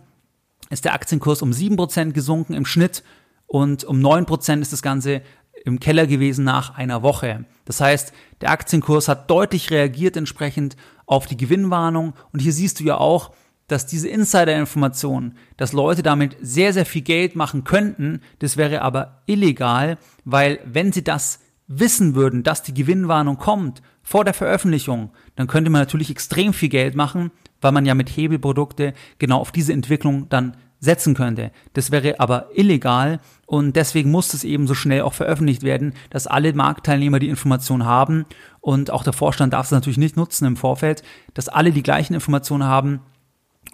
ist 0.69 0.85
der 0.85 0.93
Aktienkurs 0.93 1.41
um 1.41 1.51
7% 1.51 2.11
gesunken 2.11 2.53
im 2.53 2.65
Schnitt 2.65 3.03
und 3.47 3.83
um 3.83 3.99
9% 3.99 4.61
ist 4.61 4.71
das 4.71 4.81
Ganze 4.81 5.21
im 5.65 5.79
Keller 5.79 6.07
gewesen 6.07 6.43
nach 6.43 6.75
einer 6.75 7.03
Woche. 7.03 7.45
Das 7.65 7.81
heißt, 7.81 8.13
der 8.41 8.51
Aktienkurs 8.51 9.07
hat 9.07 9.29
deutlich 9.29 9.71
reagiert 9.71 10.17
entsprechend 10.17 10.75
auf 11.05 11.27
die 11.27 11.37
Gewinnwarnung. 11.37 12.13
Und 12.31 12.39
hier 12.41 12.53
siehst 12.53 12.79
du 12.79 12.83
ja 12.83 12.97
auch, 12.97 13.31
dass 13.67 13.85
diese 13.85 14.09
Insider-Information, 14.09 15.35
dass 15.57 15.71
Leute 15.71 16.03
damit 16.03 16.35
sehr, 16.41 16.73
sehr 16.73 16.85
viel 16.85 17.03
Geld 17.03 17.35
machen 17.35 17.63
könnten, 17.63 18.21
das 18.39 18.57
wäre 18.57 18.81
aber 18.81 19.21
illegal, 19.27 19.97
weil 20.25 20.59
wenn 20.65 20.91
sie 20.91 21.03
das 21.03 21.39
wissen 21.67 22.15
würden, 22.15 22.43
dass 22.43 22.63
die 22.63 22.73
Gewinnwarnung 22.73 23.37
kommt 23.37 23.81
vor 24.03 24.25
der 24.25 24.33
Veröffentlichung, 24.33 25.11
dann 25.35 25.47
könnte 25.47 25.69
man 25.69 25.81
natürlich 25.81 26.09
extrem 26.09 26.51
viel 26.51 26.67
Geld 26.67 26.95
machen, 26.95 27.31
weil 27.61 27.71
man 27.71 27.85
ja 27.85 27.95
mit 27.95 28.09
Hebelprodukte 28.09 28.93
genau 29.19 29.39
auf 29.39 29.53
diese 29.53 29.71
Entwicklung 29.71 30.27
dann 30.27 30.57
setzen 30.81 31.13
könnte. 31.13 31.51
Das 31.73 31.91
wäre 31.91 32.19
aber 32.19 32.49
illegal 32.55 33.19
und 33.45 33.75
deswegen 33.75 34.11
muss 34.11 34.33
es 34.33 34.43
eben 34.43 34.67
so 34.67 34.73
schnell 34.73 35.01
auch 35.01 35.13
veröffentlicht 35.13 35.61
werden, 35.61 35.93
dass 36.09 36.27
alle 36.27 36.53
Marktteilnehmer 36.53 37.19
die 37.19 37.29
Information 37.29 37.85
haben 37.85 38.25
und 38.59 38.89
auch 38.91 39.03
der 39.03 39.13
Vorstand 39.13 39.53
darf 39.53 39.67
es 39.67 39.71
natürlich 39.71 39.99
nicht 39.99 40.17
nutzen 40.17 40.45
im 40.45 40.57
Vorfeld, 40.57 41.03
dass 41.35 41.49
alle 41.49 41.71
die 41.71 41.83
gleichen 41.83 42.15
Informationen 42.15 42.63
haben 42.63 42.99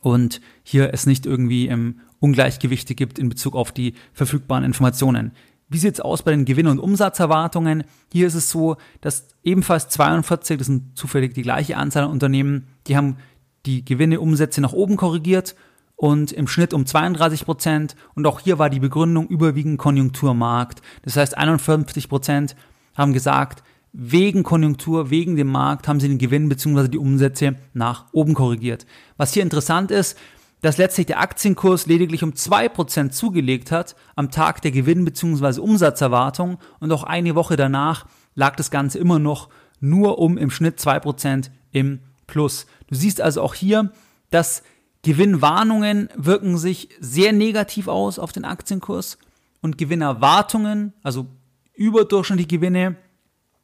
und 0.01 0.41
hier 0.63 0.93
es 0.93 1.05
nicht 1.05 1.25
irgendwie 1.25 1.67
ähm, 1.69 2.01
Ungleichgewichte 2.19 2.93
gibt 2.93 3.17
in 3.19 3.29
Bezug 3.29 3.55
auf 3.55 3.71
die 3.71 3.93
verfügbaren 4.11 4.65
Informationen. 4.65 5.31
Wie 5.69 5.77
sieht's 5.77 6.01
aus 6.01 6.23
bei 6.23 6.31
den 6.31 6.45
Gewinn- 6.45 6.67
und 6.67 6.79
Umsatzerwartungen? 6.79 7.85
Hier 8.11 8.27
ist 8.27 8.35
es 8.35 8.49
so, 8.49 8.75
dass 8.99 9.29
ebenfalls 9.43 9.87
42, 9.89 10.57
das 10.57 10.67
sind 10.67 10.97
zufällig 10.97 11.33
die 11.33 11.41
gleiche 11.41 11.77
Anzahl 11.77 12.03
an 12.03 12.11
Unternehmen, 12.11 12.67
die 12.87 12.97
haben 12.97 13.17
die 13.65 13.83
Gewinne, 13.83 14.19
Umsätze 14.19 14.61
nach 14.61 14.73
oben 14.73 14.97
korrigiert 14.97 15.55
und 15.97 16.31
im 16.31 16.47
Schnitt 16.47 16.73
um 16.73 16.85
32 16.85 17.43
Prozent. 17.43 17.95
Und 18.15 18.25
auch 18.25 18.39
hier 18.39 18.57
war 18.57 18.69
die 18.69 18.79
Begründung 18.79 19.27
überwiegend 19.27 19.77
Konjunkturmarkt. 19.77 20.81
Das 21.01 21.17
heißt, 21.17 21.37
51 21.37 22.07
Prozent 22.07 22.55
haben 22.95 23.11
gesagt, 23.11 23.63
wegen 23.91 24.43
Konjunktur, 24.43 25.09
wegen 25.09 25.35
dem 25.35 25.47
Markt 25.47 25.87
haben 25.87 25.99
sie 25.99 26.07
den 26.07 26.19
Gewinn 26.19 26.49
bzw. 26.49 26.87
die 26.87 26.99
Umsätze 26.99 27.55
nach 27.73 28.05
oben 28.13 28.35
korrigiert. 28.35 28.85
Was 29.17 29.33
hier 29.33 29.43
interessant 29.43 29.91
ist, 29.91 30.17
dass 30.61 30.77
letztlich 30.77 31.07
der 31.07 31.19
Aktienkurs 31.19 31.87
lediglich 31.87 32.23
um 32.23 32.31
2% 32.31 33.09
zugelegt 33.09 33.71
hat 33.71 33.95
am 34.15 34.29
Tag 34.29 34.61
der 34.61 34.71
Gewinn- 34.71 35.05
bzw. 35.05 35.59
Umsatzerwartung 35.59 36.59
und 36.79 36.91
auch 36.91 37.03
eine 37.03 37.35
Woche 37.35 37.55
danach 37.55 38.05
lag 38.35 38.55
das 38.55 38.69
Ganze 38.69 38.99
immer 38.99 39.19
noch 39.19 39.49
nur 39.79 40.19
um 40.19 40.37
im 40.37 40.51
Schnitt 40.51 40.79
2% 40.79 41.49
im 41.71 41.99
Plus. 42.27 42.67
Du 42.87 42.95
siehst 42.95 43.21
also 43.21 43.41
auch 43.41 43.55
hier, 43.55 43.91
dass 44.29 44.63
Gewinnwarnungen 45.07 46.09
wirken 46.17 46.57
sich 46.57 46.89
sehr 46.99 47.31
negativ 47.31 47.87
aus 47.87 48.19
auf 48.19 48.33
den 48.33 48.43
Aktienkurs 48.43 49.17
und 49.61 49.77
Gewinnerwartungen, 49.77 50.91
also 51.01 51.27
überdurchschnittliche 51.75 52.49
Gewinne, 52.49 52.97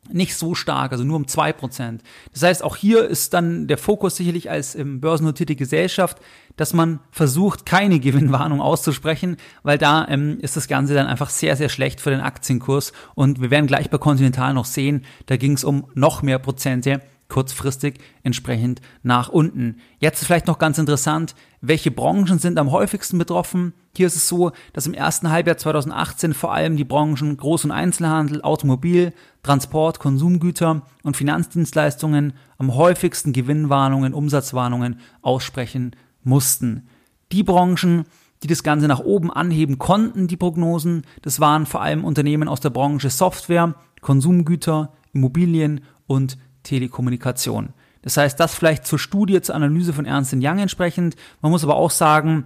nicht 0.10 0.38
so 0.38 0.56
stark, 0.56 0.94
also 0.94 1.04
nur 1.04 1.18
um 1.18 1.28
zwei 1.28 1.52
Prozent. 1.52 2.02
Das 2.32 2.44
heißt, 2.44 2.64
auch 2.64 2.78
hier 2.78 3.10
ist 3.10 3.34
dann 3.34 3.68
der 3.68 3.78
Fokus 3.78 4.16
sicherlich 4.16 4.50
als 4.50 4.74
ähm, 4.76 5.02
börsennotierte 5.02 5.58
Gesellschaft, 5.58 6.18
dass 6.56 6.74
man 6.74 7.02
versucht, 7.12 7.66
keine 7.66 8.00
Gewinnwarnung 8.08 8.62
auszusprechen, 8.62 9.36
weil 9.64 9.78
da 9.78 10.08
ähm, 10.08 10.40
ist 10.40 10.56
das 10.56 10.70
Ganze 10.70 10.94
dann 10.94 11.08
einfach 11.08 11.30
sehr, 11.30 11.58
sehr 11.58 11.68
schlecht 11.68 12.00
für 12.00 12.12
den 12.12 12.22
Aktienkurs. 12.22 12.94
Und 13.16 13.42
wir 13.42 13.52
werden 13.52 13.68
gleich 13.68 13.90
bei 13.90 13.98
Continental 13.98 14.54
noch 14.54 14.66
sehen, 14.66 15.04
da 15.26 15.36
ging 15.36 15.54
es 15.54 15.66
um 15.66 15.88
noch 15.94 16.22
mehr 16.22 16.40
Prozente 16.40 17.02
kurzfristig 17.34 17.96
entsprechend 18.22 18.80
nach 19.02 19.28
unten. 19.28 19.78
Jetzt 19.98 20.24
vielleicht 20.24 20.46
noch 20.46 20.60
ganz 20.60 20.78
interessant, 20.78 21.34
welche 21.62 21.90
Branchen 21.90 22.38
sind 22.38 22.60
am 22.60 22.72
häufigsten 22.72 23.18
betroffen? 23.18 23.74
Hier 23.98 24.06
ist 24.06 24.16
es 24.16 24.28
so, 24.28 24.52
dass 24.72 24.86
im 24.86 24.94
ersten 24.94 25.32
Halbjahr 25.32 25.58
2018 25.58 26.36
vor 26.36 26.54
allem 26.54 26.78
die 26.78 26.84
Branchen 26.84 27.36
Groß- 27.36 27.66
und 27.66 27.72
Einzelhandel, 27.72 28.44
Automobil, 28.44 29.14
Transport, 29.42 29.98
Konsumgüter 30.00 30.84
und 31.02 31.18
Finanzdienstleistungen 31.18 32.34
am 32.60 32.76
häufigsten 32.76 33.34
Gewinnwarnungen, 33.34 34.14
Umsatzwarnungen 34.14 35.00
aussprechen 35.24 35.96
mussten. 36.24 36.88
Die 37.32 37.42
Branchen, 37.42 38.04
die 38.44 38.48
das 38.48 38.62
Ganze 38.62 38.88
nach 38.88 39.00
oben 39.00 39.32
anheben 39.32 39.80
konnten, 39.80 40.28
die 40.28 40.38
Prognosen, 40.38 41.02
das 41.24 41.40
waren 41.40 41.66
vor 41.66 41.82
allem 41.82 42.06
Unternehmen 42.06 42.48
aus 42.48 42.60
der 42.60 42.70
Branche 42.70 43.10
Software, 43.10 43.74
Konsumgüter, 44.02 44.94
Immobilien 45.14 45.82
und 46.06 46.38
Telekommunikation. 46.64 47.74
Das 48.02 48.18
heißt, 48.18 48.40
das 48.40 48.54
vielleicht 48.54 48.86
zur 48.86 49.00
Studie, 49.00 49.42
zur 49.42 49.56
Analyse 49.56 49.94
von 49.94 50.06
Ernst 50.06 50.34
Young 50.34 50.60
entsprechend. 50.60 51.16
Man 51.42 51.52
muss 51.52 51.64
aber 51.64 51.76
auch 51.76 51.92
sagen, 51.92 52.46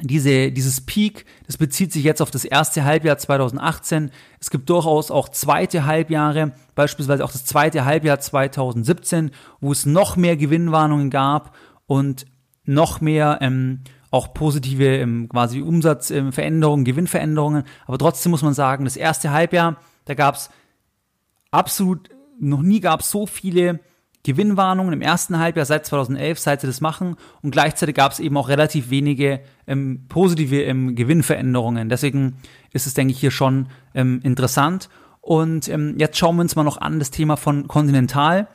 diese, 0.00 0.52
dieses 0.52 0.82
Peak, 0.82 1.24
das 1.46 1.56
bezieht 1.56 1.92
sich 1.92 2.04
jetzt 2.04 2.20
auf 2.20 2.30
das 2.30 2.44
erste 2.44 2.84
Halbjahr 2.84 3.18
2018. 3.18 4.10
Es 4.40 4.50
gibt 4.50 4.68
durchaus 4.68 5.10
auch 5.10 5.28
zweite 5.30 5.86
Halbjahre, 5.86 6.52
beispielsweise 6.74 7.24
auch 7.24 7.32
das 7.32 7.46
zweite 7.46 7.84
Halbjahr 7.84 8.20
2017, 8.20 9.30
wo 9.60 9.72
es 9.72 9.86
noch 9.86 10.16
mehr 10.16 10.36
Gewinnwarnungen 10.36 11.10
gab 11.10 11.54
und 11.86 12.26
noch 12.64 13.00
mehr 13.00 13.38
ähm, 13.40 13.80
auch 14.10 14.34
positive 14.34 14.98
ähm, 14.98 15.28
quasi 15.28 15.62
Umsatzveränderungen, 15.62 16.82
ähm, 16.82 16.84
Gewinnveränderungen. 16.84 17.64
Aber 17.86 17.98
trotzdem 17.98 18.30
muss 18.30 18.42
man 18.42 18.54
sagen, 18.54 18.84
das 18.84 18.96
erste 18.96 19.30
Halbjahr, 19.30 19.76
da 20.04 20.14
gab 20.14 20.34
es 20.34 20.50
absolut 21.50 22.10
noch 22.38 22.62
nie 22.62 22.80
gab 22.80 23.00
es 23.00 23.10
so 23.10 23.26
viele 23.26 23.80
Gewinnwarnungen 24.26 24.92
im 24.92 25.02
ersten 25.02 25.38
Halbjahr 25.38 25.66
seit 25.66 25.86
2011, 25.86 26.38
seit 26.40 26.60
sie 26.60 26.66
das 26.66 26.80
machen. 26.80 27.14
Und 27.42 27.52
gleichzeitig 27.52 27.94
gab 27.94 28.10
es 28.10 28.18
eben 28.18 28.36
auch 28.36 28.48
relativ 28.48 28.90
wenige 28.90 29.40
ähm, 29.68 30.06
positive 30.08 30.62
ähm, 30.62 30.96
Gewinnveränderungen. 30.96 31.88
Deswegen 31.88 32.38
ist 32.72 32.88
es, 32.88 32.94
denke 32.94 33.12
ich, 33.12 33.20
hier 33.20 33.30
schon 33.30 33.68
ähm, 33.94 34.20
interessant. 34.24 34.88
Und 35.20 35.68
ähm, 35.68 35.94
jetzt 35.98 36.18
schauen 36.18 36.36
wir 36.36 36.42
uns 36.42 36.56
mal 36.56 36.64
noch 36.64 36.80
an 36.80 36.98
das 36.98 37.12
Thema 37.12 37.36
von 37.36 37.68
Continental. 37.68 38.48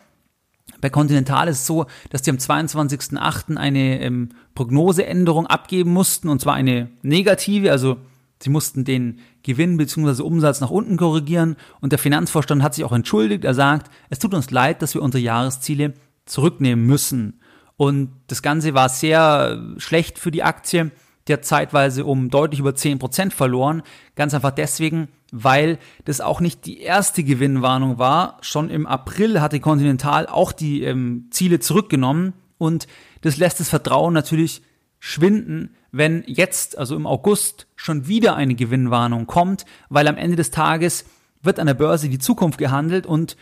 Bei 0.82 0.90
Continental 0.90 1.48
ist 1.48 1.60
es 1.60 1.68
so, 1.68 1.86
dass 2.10 2.22
die 2.22 2.32
am 2.32 2.38
22.08. 2.38 3.56
eine 3.56 4.02
ähm, 4.02 4.30
Prognoseänderung 4.56 5.48
abgeben 5.48 5.94
mussten, 5.94 6.28
und 6.28 6.42
zwar 6.42 6.56
eine 6.56 6.90
negative, 7.02 7.72
also 7.72 7.98
Sie 8.42 8.50
mussten 8.50 8.84
den 8.84 9.20
Gewinn 9.44 9.78
bzw. 9.78 10.24
Umsatz 10.24 10.62
nach 10.62 10.72
unten 10.72 10.98
korrigieren 10.98 11.56
und 11.80 11.92
der 11.92 12.00
Finanzvorstand 12.00 12.64
hat 12.64 12.76
sich 12.76 12.84
auch 12.84 12.92
entschuldigt. 12.92 13.44
Er 13.46 13.54
sagt, 13.54 13.92
es 14.10 14.20
tut 14.20 14.34
uns 14.34 14.52
leid, 14.52 14.82
dass 14.82 14.94
wir 14.94 15.02
unsere 15.02 15.22
Jahresziele 15.22 15.94
zurücknehmen 16.26 16.86
müssen. 16.86 17.40
Und 17.78 18.12
das 18.28 18.42
Ganze 18.42 18.74
war 18.74 18.90
sehr 18.90 19.62
schlecht 19.78 20.20
für 20.20 20.32
die 20.32 20.44
Aktie. 20.44 20.92
Die 21.28 21.34
hat 21.34 21.46
zeitweise 21.46 22.06
um 22.06 22.30
deutlich 22.30 22.60
über 22.60 22.72
10% 22.72 23.32
verloren. 23.32 23.84
Ganz 24.16 24.34
einfach 24.34 24.52
deswegen, 24.52 25.08
weil 25.32 25.78
das 26.06 26.22
auch 26.22 26.42
nicht 26.42 26.66
die 26.66 26.82
erste 26.82 27.24
Gewinnwarnung 27.24 28.00
war. 28.00 28.38
Schon 28.42 28.70
im 28.70 28.86
April 28.88 29.40
hatte 29.42 29.60
Continental 29.60 30.28
auch 30.28 30.52
die 30.52 30.84
ähm, 30.84 31.28
Ziele 31.32 31.60
zurückgenommen 31.60 32.34
und 32.58 32.88
das 33.22 33.38
lässt 33.38 33.60
das 33.60 33.70
Vertrauen 33.70 34.14
natürlich 34.14 34.62
schwinden, 35.00 35.76
wenn 35.92 36.24
jetzt, 36.26 36.78
also 36.78 36.96
im 36.96 37.06
August, 37.06 37.68
schon 37.76 38.08
wieder 38.08 38.36
eine 38.36 38.56
Gewinnwarnung 38.56 39.28
kommt, 39.28 39.66
weil 39.90 40.08
am 40.08 40.18
Ende 40.18 40.38
des 40.38 40.52
Tages 40.52 41.06
wird 41.42 41.60
an 41.60 41.68
der 41.68 41.74
Börse 41.74 42.10
die 42.10 42.20
Zukunft 42.20 42.58
gehandelt 42.58 43.06
und 43.06 43.36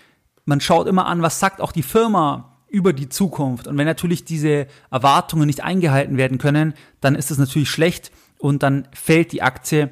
man 0.46 0.62
schaut 0.62 0.88
immer 0.88 1.06
an, 1.06 1.22
was 1.22 1.40
sagt 1.40 1.62
auch 1.62 1.72
die 1.72 1.84
Firma 1.84 2.58
über 2.68 2.94
die 2.94 3.10
Zukunft. 3.10 3.68
Und 3.68 3.78
wenn 3.78 3.86
natürlich 3.86 4.26
diese 4.26 4.68
Erwartungen 4.92 5.48
nicht 5.48 5.64
eingehalten 5.64 6.18
werden 6.18 6.38
können, 6.38 6.74
dann 7.02 7.16
ist 7.16 7.32
es 7.32 7.38
natürlich 7.38 7.70
schlecht 7.70 8.12
und 8.38 8.64
dann 8.64 8.88
fällt 8.94 9.32
die 9.32 9.42
Aktie 9.42 9.90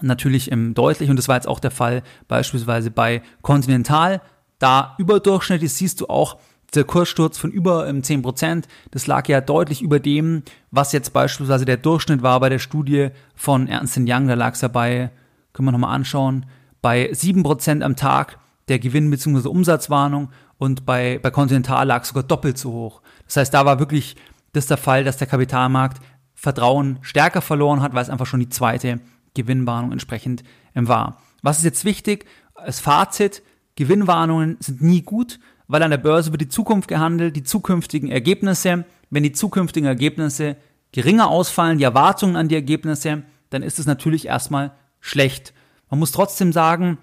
natürlich 0.00 0.50
ähm, 0.50 0.74
deutlich. 0.74 1.10
Und 1.10 1.16
das 1.16 1.28
war 1.28 1.36
jetzt 1.36 1.48
auch 1.48 1.60
der 1.60 1.70
Fall 1.70 2.02
beispielsweise 2.28 2.90
bei 2.90 3.22
Continental. 3.42 4.20
Da 4.58 4.94
überdurchschnittlich 4.98 5.72
siehst 5.72 6.00
du 6.00 6.06
auch, 6.08 6.38
der 6.74 6.84
Kurssturz 6.84 7.38
von 7.38 7.50
über 7.50 7.88
ähm, 7.88 8.02
10%, 8.02 8.64
das 8.90 9.06
lag 9.06 9.26
ja 9.28 9.40
deutlich 9.40 9.82
über 9.82 10.00
dem, 10.00 10.42
was 10.70 10.92
jetzt 10.92 11.12
beispielsweise 11.12 11.64
der 11.64 11.78
Durchschnitt 11.78 12.22
war 12.22 12.40
bei 12.40 12.48
der 12.48 12.58
Studie 12.58 13.08
von 13.34 13.68
Ernst 13.68 13.98
Young, 13.98 14.28
da 14.28 14.34
lag 14.34 14.54
es 14.54 14.60
ja 14.60 14.68
bei, 14.68 15.10
können 15.52 15.68
wir 15.68 15.72
nochmal 15.72 15.94
anschauen, 15.94 16.46
bei 16.82 17.10
7% 17.10 17.82
am 17.82 17.96
Tag 17.96 18.38
der 18.68 18.78
Gewinn- 18.78 19.10
bzw. 19.10 19.48
Umsatzwarnung 19.48 20.28
und 20.58 20.84
bei, 20.84 21.18
bei 21.22 21.30
Continental 21.30 21.86
lag 21.86 22.02
es 22.02 22.08
sogar 22.08 22.22
doppelt 22.22 22.58
so 22.58 22.72
hoch. 22.72 23.02
Das 23.26 23.36
heißt, 23.36 23.54
da 23.54 23.64
war 23.64 23.78
wirklich 23.78 24.16
das 24.52 24.66
der 24.66 24.76
Fall, 24.76 25.04
dass 25.04 25.16
der 25.16 25.26
Kapitalmarkt 25.26 26.02
Vertrauen 26.34 26.98
stärker 27.02 27.40
verloren 27.40 27.80
hat, 27.80 27.94
weil 27.94 28.02
es 28.02 28.10
einfach 28.10 28.26
schon 28.26 28.40
die 28.40 28.48
zweite 28.48 29.00
Gewinnwarnung 29.34 29.92
entsprechend 29.92 30.44
ähm, 30.74 30.86
war. 30.86 31.20
Was 31.42 31.58
ist 31.58 31.64
jetzt 31.64 31.84
wichtig? 31.84 32.26
Als 32.54 32.80
Fazit, 32.80 33.42
Gewinnwarnungen 33.76 34.56
sind 34.60 34.82
nie 34.82 35.02
gut, 35.02 35.38
weil 35.68 35.82
an 35.82 35.90
der 35.90 35.98
Börse 35.98 36.32
wird 36.32 36.40
die 36.40 36.48
Zukunft 36.48 36.88
gehandelt, 36.88 37.36
die 37.36 37.44
zukünftigen 37.44 38.10
Ergebnisse. 38.10 38.84
Wenn 39.10 39.22
die 39.22 39.32
zukünftigen 39.32 39.86
Ergebnisse 39.86 40.56
geringer 40.92 41.28
ausfallen, 41.28 41.78
die 41.78 41.84
Erwartungen 41.84 42.36
an 42.36 42.48
die 42.48 42.54
Ergebnisse, 42.54 43.22
dann 43.50 43.62
ist 43.62 43.78
es 43.78 43.86
natürlich 43.86 44.26
erstmal 44.26 44.72
schlecht. 45.00 45.52
Man 45.90 46.00
muss 46.00 46.12
trotzdem 46.12 46.52
sagen, 46.52 46.98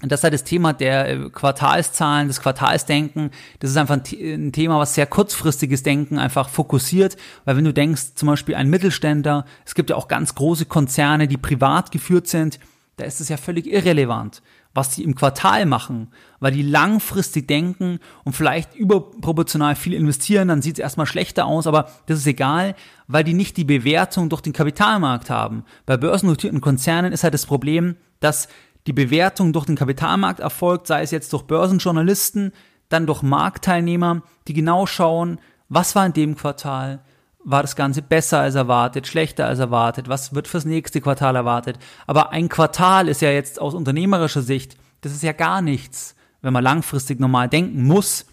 das 0.00 0.20
ist 0.20 0.24
halt 0.24 0.34
das 0.34 0.44
Thema 0.44 0.72
der 0.72 1.08
äh, 1.08 1.30
Quartalszahlen, 1.30 2.28
des 2.28 2.40
Quartalsdenken. 2.40 3.30
Das 3.60 3.70
ist 3.70 3.76
einfach 3.76 3.96
ein 3.96 4.52
Thema, 4.52 4.78
was 4.78 4.94
sehr 4.94 5.06
kurzfristiges 5.06 5.82
Denken 5.82 6.18
einfach 6.18 6.48
fokussiert. 6.48 7.16
Weil 7.44 7.56
wenn 7.56 7.64
du 7.64 7.72
denkst, 7.72 8.14
zum 8.14 8.26
Beispiel 8.26 8.54
ein 8.54 8.70
Mittelständler, 8.70 9.44
es 9.64 9.74
gibt 9.74 9.90
ja 9.90 9.96
auch 9.96 10.08
ganz 10.08 10.34
große 10.34 10.66
Konzerne, 10.66 11.28
die 11.28 11.36
privat 11.36 11.92
geführt 11.92 12.26
sind, 12.26 12.58
da 12.96 13.04
ist 13.04 13.20
es 13.20 13.28
ja 13.28 13.36
völlig 13.36 13.66
irrelevant, 13.66 14.42
was 14.74 14.90
die 14.94 15.04
im 15.04 15.14
Quartal 15.14 15.66
machen, 15.66 16.08
weil 16.40 16.52
die 16.52 16.62
langfristig 16.62 17.46
denken 17.46 17.98
und 18.24 18.34
vielleicht 18.34 18.74
überproportional 18.74 19.76
viel 19.76 19.92
investieren, 19.92 20.48
dann 20.48 20.62
sieht 20.62 20.76
es 20.76 20.82
erstmal 20.82 21.06
schlechter 21.06 21.46
aus, 21.46 21.66
aber 21.66 21.90
das 22.06 22.18
ist 22.18 22.26
egal, 22.26 22.74
weil 23.06 23.24
die 23.24 23.34
nicht 23.34 23.56
die 23.56 23.64
Bewertung 23.64 24.28
durch 24.28 24.40
den 24.40 24.52
Kapitalmarkt 24.52 25.30
haben. 25.30 25.64
Bei 25.84 25.96
börsennotierten 25.96 26.60
Konzernen 26.60 27.12
ist 27.12 27.24
halt 27.24 27.34
das 27.34 27.46
Problem, 27.46 27.96
dass 28.20 28.48
die 28.86 28.92
Bewertung 28.92 29.52
durch 29.52 29.66
den 29.66 29.76
Kapitalmarkt 29.76 30.40
erfolgt, 30.40 30.86
sei 30.86 31.02
es 31.02 31.10
jetzt 31.10 31.32
durch 31.32 31.42
Börsenjournalisten, 31.42 32.52
dann 32.88 33.06
durch 33.06 33.22
Marktteilnehmer, 33.22 34.22
die 34.48 34.54
genau 34.54 34.86
schauen, 34.86 35.38
was 35.68 35.94
war 35.94 36.04
in 36.04 36.12
dem 36.12 36.36
Quartal, 36.36 37.00
war 37.44 37.62
das 37.62 37.76
Ganze 37.76 38.02
besser 38.02 38.40
als 38.40 38.54
erwartet, 38.54 39.06
schlechter 39.06 39.46
als 39.46 39.58
erwartet, 39.58 40.08
was 40.08 40.34
wird 40.34 40.48
fürs 40.48 40.64
nächste 40.64 41.00
Quartal 41.00 41.36
erwartet. 41.36 41.78
Aber 42.06 42.30
ein 42.30 42.48
Quartal 42.48 43.08
ist 43.08 43.20
ja 43.20 43.30
jetzt 43.30 43.60
aus 43.60 43.74
unternehmerischer 43.74 44.42
Sicht, 44.42 44.76
das 45.00 45.12
ist 45.12 45.22
ja 45.22 45.32
gar 45.32 45.62
nichts, 45.62 46.14
wenn 46.40 46.52
man 46.52 46.62
langfristig 46.62 47.20
normal 47.20 47.48
denken 47.48 47.84
muss. 47.84 48.26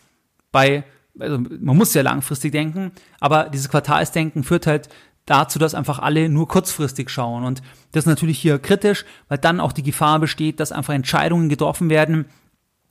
Bei, 0.52 0.84
also 1.20 1.40
man 1.40 1.78
muss 1.78 1.94
ja 1.94 2.02
langfristig 2.02 2.52
denken, 2.52 2.92
aber 3.20 3.50
dieses 3.50 3.70
Quartalsdenken 3.70 4.44
führt 4.44 4.68
halt 4.68 4.90
dazu, 5.26 5.60
dass 5.60 5.76
einfach 5.76 6.00
alle 6.00 6.30
nur 6.30 6.48
kurzfristig 6.48 7.10
schauen. 7.10 7.44
Und 7.44 7.62
das 7.92 8.04
ist 8.04 8.08
natürlich 8.08 8.40
hier 8.40 8.60
kritisch, 8.60 9.06
weil 9.28 9.38
dann 9.38 9.60
auch 9.60 9.72
die 9.72 9.84
Gefahr 9.84 10.20
besteht, 10.20 10.60
dass 10.60 10.72
einfach 10.72 10.94
Entscheidungen 10.94 11.50
getroffen 11.50 11.90
werden, 11.90 12.26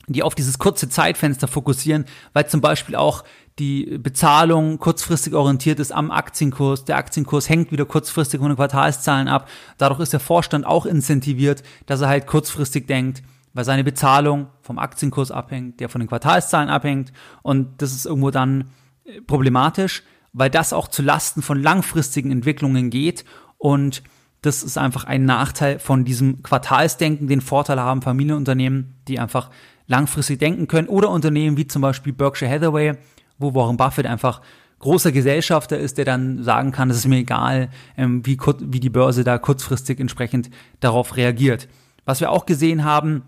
die 0.07 0.23
auf 0.23 0.35
dieses 0.35 0.59
kurze 0.59 0.89
Zeitfenster 0.89 1.49
fokussieren, 1.49 2.07
weil 2.33 2.49
zum 2.49 2.61
Beispiel 2.61 2.97
auch 2.97 3.25
die 3.59 3.99
Bezahlung 3.99 4.79
kurzfristig 4.79 5.35
orientiert 5.35 5.81
ist 5.81 5.93
am 5.93 6.11
Aktienkurs. 6.11 6.85
Der 6.85 6.97
Aktienkurs 6.97 7.49
hängt 7.49 7.73
wieder 7.73 7.85
kurzfristig 7.85 8.41
von 8.41 8.51
den 8.51 8.57
Quartalszahlen 8.57 9.27
ab. 9.27 9.49
Dadurch 9.79 10.01
ist 10.01 10.13
der 10.13 10.21
Vorstand 10.21 10.65
auch 10.65 10.87
incentiviert, 10.87 11.63
dass 11.87 12.01
er 12.01 12.09
halt 12.09 12.27
kurzfristig 12.27 12.87
denkt, 12.87 13.23
weil 13.55 13.65
seine 13.65 13.83
Bezahlung 13.83 14.47
vom 14.63 14.79
Aktienkurs 14.79 15.31
abhängt, 15.31 15.81
der 15.81 15.89
von 15.89 16.01
den 16.01 16.09
Quartalszahlen 16.09 16.71
abhängt. 16.71 17.13
Und 17.43 17.83
das 17.83 17.93
ist 17.93 18.07
irgendwo 18.07 18.31
dann 18.31 18.71
äh, 19.05 19.21
problematisch, 19.23 20.05
weil 20.33 20.51
das 20.51 20.73
auch 20.73 20.87
zu 20.87 21.03
Lasten 21.03 21.43
von 21.43 21.61
langfristigen 21.61 22.31
Entwicklungen 22.31 22.91
geht. 22.91 23.25
Und 23.57 24.05
das 24.43 24.63
ist 24.63 24.79
einfach 24.79 25.03
ein 25.05 25.25
Nachteil 25.25 25.81
von 25.81 26.05
diesem 26.05 26.45
Quartalsdenken. 26.45 27.27
Den 27.27 27.41
Vorteil 27.41 27.81
haben 27.81 28.03
Familienunternehmen, 28.03 28.95
die 29.09 29.19
einfach 29.19 29.51
langfristig 29.89 30.39
denken 30.39 30.69
können 30.69 30.87
oder 30.87 31.11
Unternehmen 31.11 31.57
wie 31.57 31.67
zum 31.67 31.83
Beispiel 31.83 32.13
Berkshire 32.13 32.51
Hathaway, 32.51 32.95
wo 33.39 33.55
Warren 33.55 33.77
Buffett 33.77 34.07
einfach 34.07 34.41
großer 34.81 35.13
Gesellschafter 35.13 35.79
ist, 35.79 35.99
der 35.99 36.05
dann 36.05 36.43
sagen 36.43 36.71
kann, 36.71 36.91
es 36.91 36.99
ist 36.99 37.09
mir 37.09 37.19
egal, 37.19 37.71
ähm, 37.97 38.25
wie, 38.25 38.39
wie 38.61 38.81
die 38.81 38.91
Börse 38.91 39.25
da 39.25 39.39
kurzfristig 39.39 39.99
entsprechend 39.99 40.51
darauf 40.81 41.17
reagiert. 41.17 41.69
Was 42.05 42.21
wir 42.21 42.31
auch 42.31 42.47
gesehen 42.47 42.85
haben, 42.85 43.23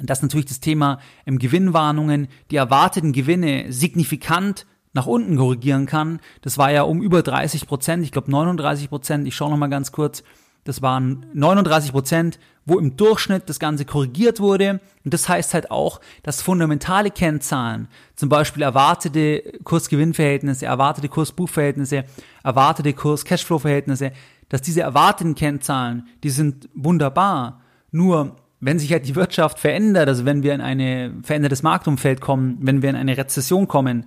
dass 0.00 0.22
natürlich 0.22 0.46
das 0.46 0.60
Thema 0.60 0.98
ähm, 1.26 1.38
Gewinnwarnungen 1.38 2.28
die 2.50 2.56
erwarteten 2.56 3.12
Gewinne 3.12 3.72
signifikant 3.72 4.66
nach 4.92 5.06
unten 5.06 5.36
korrigieren 5.36 5.86
kann. 5.86 6.20
Das 6.40 6.56
war 6.58 6.70
ja 6.72 6.82
um 6.82 7.02
über 7.02 7.22
30 7.22 7.66
Prozent, 7.66 8.02
ich 8.02 8.12
glaube 8.12 8.30
39 8.30 8.88
Prozent, 8.88 9.28
ich 9.28 9.36
schaue 9.36 9.50
nochmal 9.50 9.68
ganz 9.68 9.92
kurz. 9.92 10.22
Das 10.68 10.82
waren 10.82 11.24
39 11.32 11.92
Prozent, 11.92 12.38
wo 12.66 12.78
im 12.78 12.94
Durchschnitt 12.94 13.48
das 13.48 13.58
Ganze 13.58 13.86
korrigiert 13.86 14.38
wurde. 14.38 14.80
Und 15.02 15.14
das 15.14 15.26
heißt 15.26 15.54
halt 15.54 15.70
auch, 15.70 15.98
dass 16.22 16.42
fundamentale 16.42 17.10
Kennzahlen, 17.10 17.88
zum 18.16 18.28
Beispiel 18.28 18.62
erwartete 18.62 19.42
Kurs-Gewinn-Verhältnisse, 19.64 20.66
erwartete 20.66 21.08
Kurs-Buchverhältnisse, 21.08 22.04
erwartete 22.44 22.92
Kurs-Cashflow-Verhältnisse, 22.92 24.12
dass 24.50 24.60
diese 24.60 24.82
erwarteten 24.82 25.34
Kennzahlen, 25.34 26.06
die 26.22 26.28
sind 26.28 26.68
wunderbar. 26.74 27.62
Nur 27.90 28.36
wenn 28.60 28.78
sich 28.78 28.92
halt 28.92 29.08
die 29.08 29.16
Wirtschaft 29.16 29.58
verändert, 29.58 30.06
also 30.06 30.26
wenn 30.26 30.42
wir 30.42 30.52
in 30.52 30.60
ein 30.60 31.22
verändertes 31.22 31.62
Marktumfeld 31.62 32.20
kommen, 32.20 32.58
wenn 32.60 32.82
wir 32.82 32.90
in 32.90 32.96
eine 32.96 33.16
Rezession 33.16 33.68
kommen, 33.68 34.04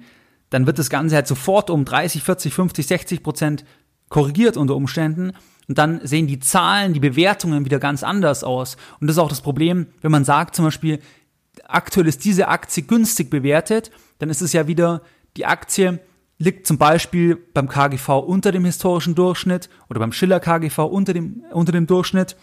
dann 0.52 0.68
wird 0.68 0.78
das 0.78 0.92
Ganze 0.92 1.16
halt 1.16 1.26
sofort 1.26 1.72
um 1.72 1.86
30, 1.86 2.22
40, 2.22 2.54
50, 2.54 2.86
60 2.86 3.24
Prozent 3.24 3.66
korrigiert 4.10 4.58
unter 4.58 4.76
Umständen. 4.76 5.32
Und 5.72 5.78
dann 5.78 6.06
sehen 6.06 6.28
die 6.28 6.42
Zahlen, 6.42 6.92
die 6.92 7.00
Bewertungen 7.00 7.64
wieder 7.64 7.80
ganz 7.80 8.04
anders 8.04 8.44
aus. 8.44 8.76
Und 9.00 9.08
das 9.08 9.16
ist 9.16 9.20
auch 9.20 9.30
das 9.30 9.40
Problem, 9.40 9.88
wenn 10.02 10.12
man 10.12 10.26
sagt 10.26 10.54
zum 10.54 10.66
Beispiel, 10.66 11.00
aktuell 11.66 12.08
ist 12.08 12.26
diese 12.26 12.50
Aktie 12.50 12.84
günstig 12.84 13.30
bewertet, 13.30 13.90
dann 14.20 14.30
ist 14.30 14.42
es 14.42 14.52
ja 14.52 14.68
wieder, 14.68 15.02
die 15.38 15.46
Aktie 15.46 16.02
liegt 16.40 16.68
zum 16.68 16.78
Beispiel 16.78 17.38
beim 17.54 17.70
KGV 17.70 18.10
unter 18.20 18.52
dem 18.52 18.66
historischen 18.66 19.16
Durchschnitt 19.16 19.70
oder 19.90 20.02
beim 20.02 20.12
Schiller 20.12 20.42
KGV 20.42 20.80
unter 20.80 21.14
dem, 21.14 21.46
unter 21.54 21.72
dem 21.72 21.88
Durchschnitt. 21.88 22.36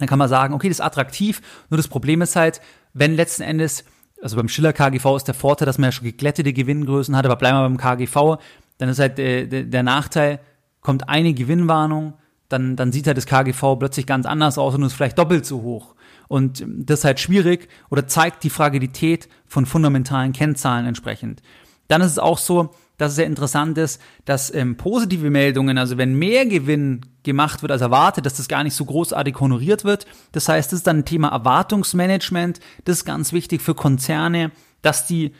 Dann 0.00 0.08
kann 0.08 0.18
man 0.18 0.28
sagen, 0.28 0.52
okay, 0.52 0.66
das 0.66 0.78
ist 0.78 0.84
attraktiv. 0.84 1.42
Nur 1.68 1.76
das 1.76 1.86
Problem 1.86 2.20
ist 2.20 2.34
halt, 2.34 2.60
wenn 2.94 3.14
letzten 3.14 3.42
Endes, 3.42 3.84
also 4.20 4.34
beim 4.34 4.48
Schiller 4.48 4.72
KGV 4.72 5.18
ist 5.18 5.28
der 5.28 5.34
Vorteil, 5.36 5.66
dass 5.66 5.78
man 5.78 5.86
ja 5.86 5.92
schon 5.92 6.06
geglättete 6.06 6.52
Gewinngrößen 6.52 7.14
hat, 7.14 7.26
aber 7.26 7.36
bleiben 7.36 7.58
wir 7.58 7.62
beim 7.62 7.76
KGV, 7.76 8.42
dann 8.78 8.88
ist 8.88 8.98
halt 8.98 9.20
äh, 9.20 9.46
der, 9.46 9.62
der 9.62 9.84
Nachteil, 9.84 10.40
kommt 10.80 11.08
eine 11.08 11.32
Gewinnwarnung, 11.32 12.14
dann, 12.50 12.76
dann 12.76 12.92
sieht 12.92 13.06
halt 13.06 13.16
das 13.16 13.26
KGV 13.26 13.76
plötzlich 13.78 14.06
ganz 14.06 14.26
anders 14.26 14.58
aus 14.58 14.74
und 14.74 14.82
ist 14.82 14.92
vielleicht 14.92 15.18
doppelt 15.18 15.46
so 15.46 15.62
hoch. 15.62 15.94
Und 16.28 16.64
das 16.66 17.00
ist 17.00 17.04
halt 17.04 17.18
schwierig 17.18 17.68
oder 17.88 18.06
zeigt 18.06 18.44
die 18.44 18.50
Fragilität 18.50 19.28
von 19.46 19.66
fundamentalen 19.66 20.32
Kennzahlen 20.32 20.86
entsprechend. 20.86 21.42
Dann 21.88 22.02
ist 22.02 22.12
es 22.12 22.18
auch 22.18 22.38
so, 22.38 22.70
dass 22.98 23.12
es 23.12 23.16
sehr 23.16 23.26
interessant 23.26 23.78
ist, 23.78 24.00
dass 24.26 24.52
ähm, 24.54 24.76
positive 24.76 25.30
Meldungen, 25.30 25.78
also 25.78 25.96
wenn 25.96 26.14
mehr 26.14 26.44
Gewinn 26.44 27.00
gemacht 27.22 27.62
wird 27.62 27.72
als 27.72 27.80
erwartet, 27.80 28.26
dass 28.26 28.34
das 28.34 28.46
gar 28.46 28.62
nicht 28.62 28.74
so 28.74 28.84
großartig 28.84 29.40
honoriert 29.40 29.84
wird. 29.84 30.06
Das 30.32 30.48
heißt, 30.48 30.70
das 30.70 30.80
ist 30.80 30.86
dann 30.86 30.98
ein 30.98 31.04
Thema 31.04 31.28
Erwartungsmanagement. 31.28 32.60
Das 32.84 32.98
ist 32.98 33.04
ganz 33.04 33.32
wichtig 33.32 33.62
für 33.62 33.74
Konzerne, 33.74 34.50
dass 34.82 35.06
die 35.06 35.32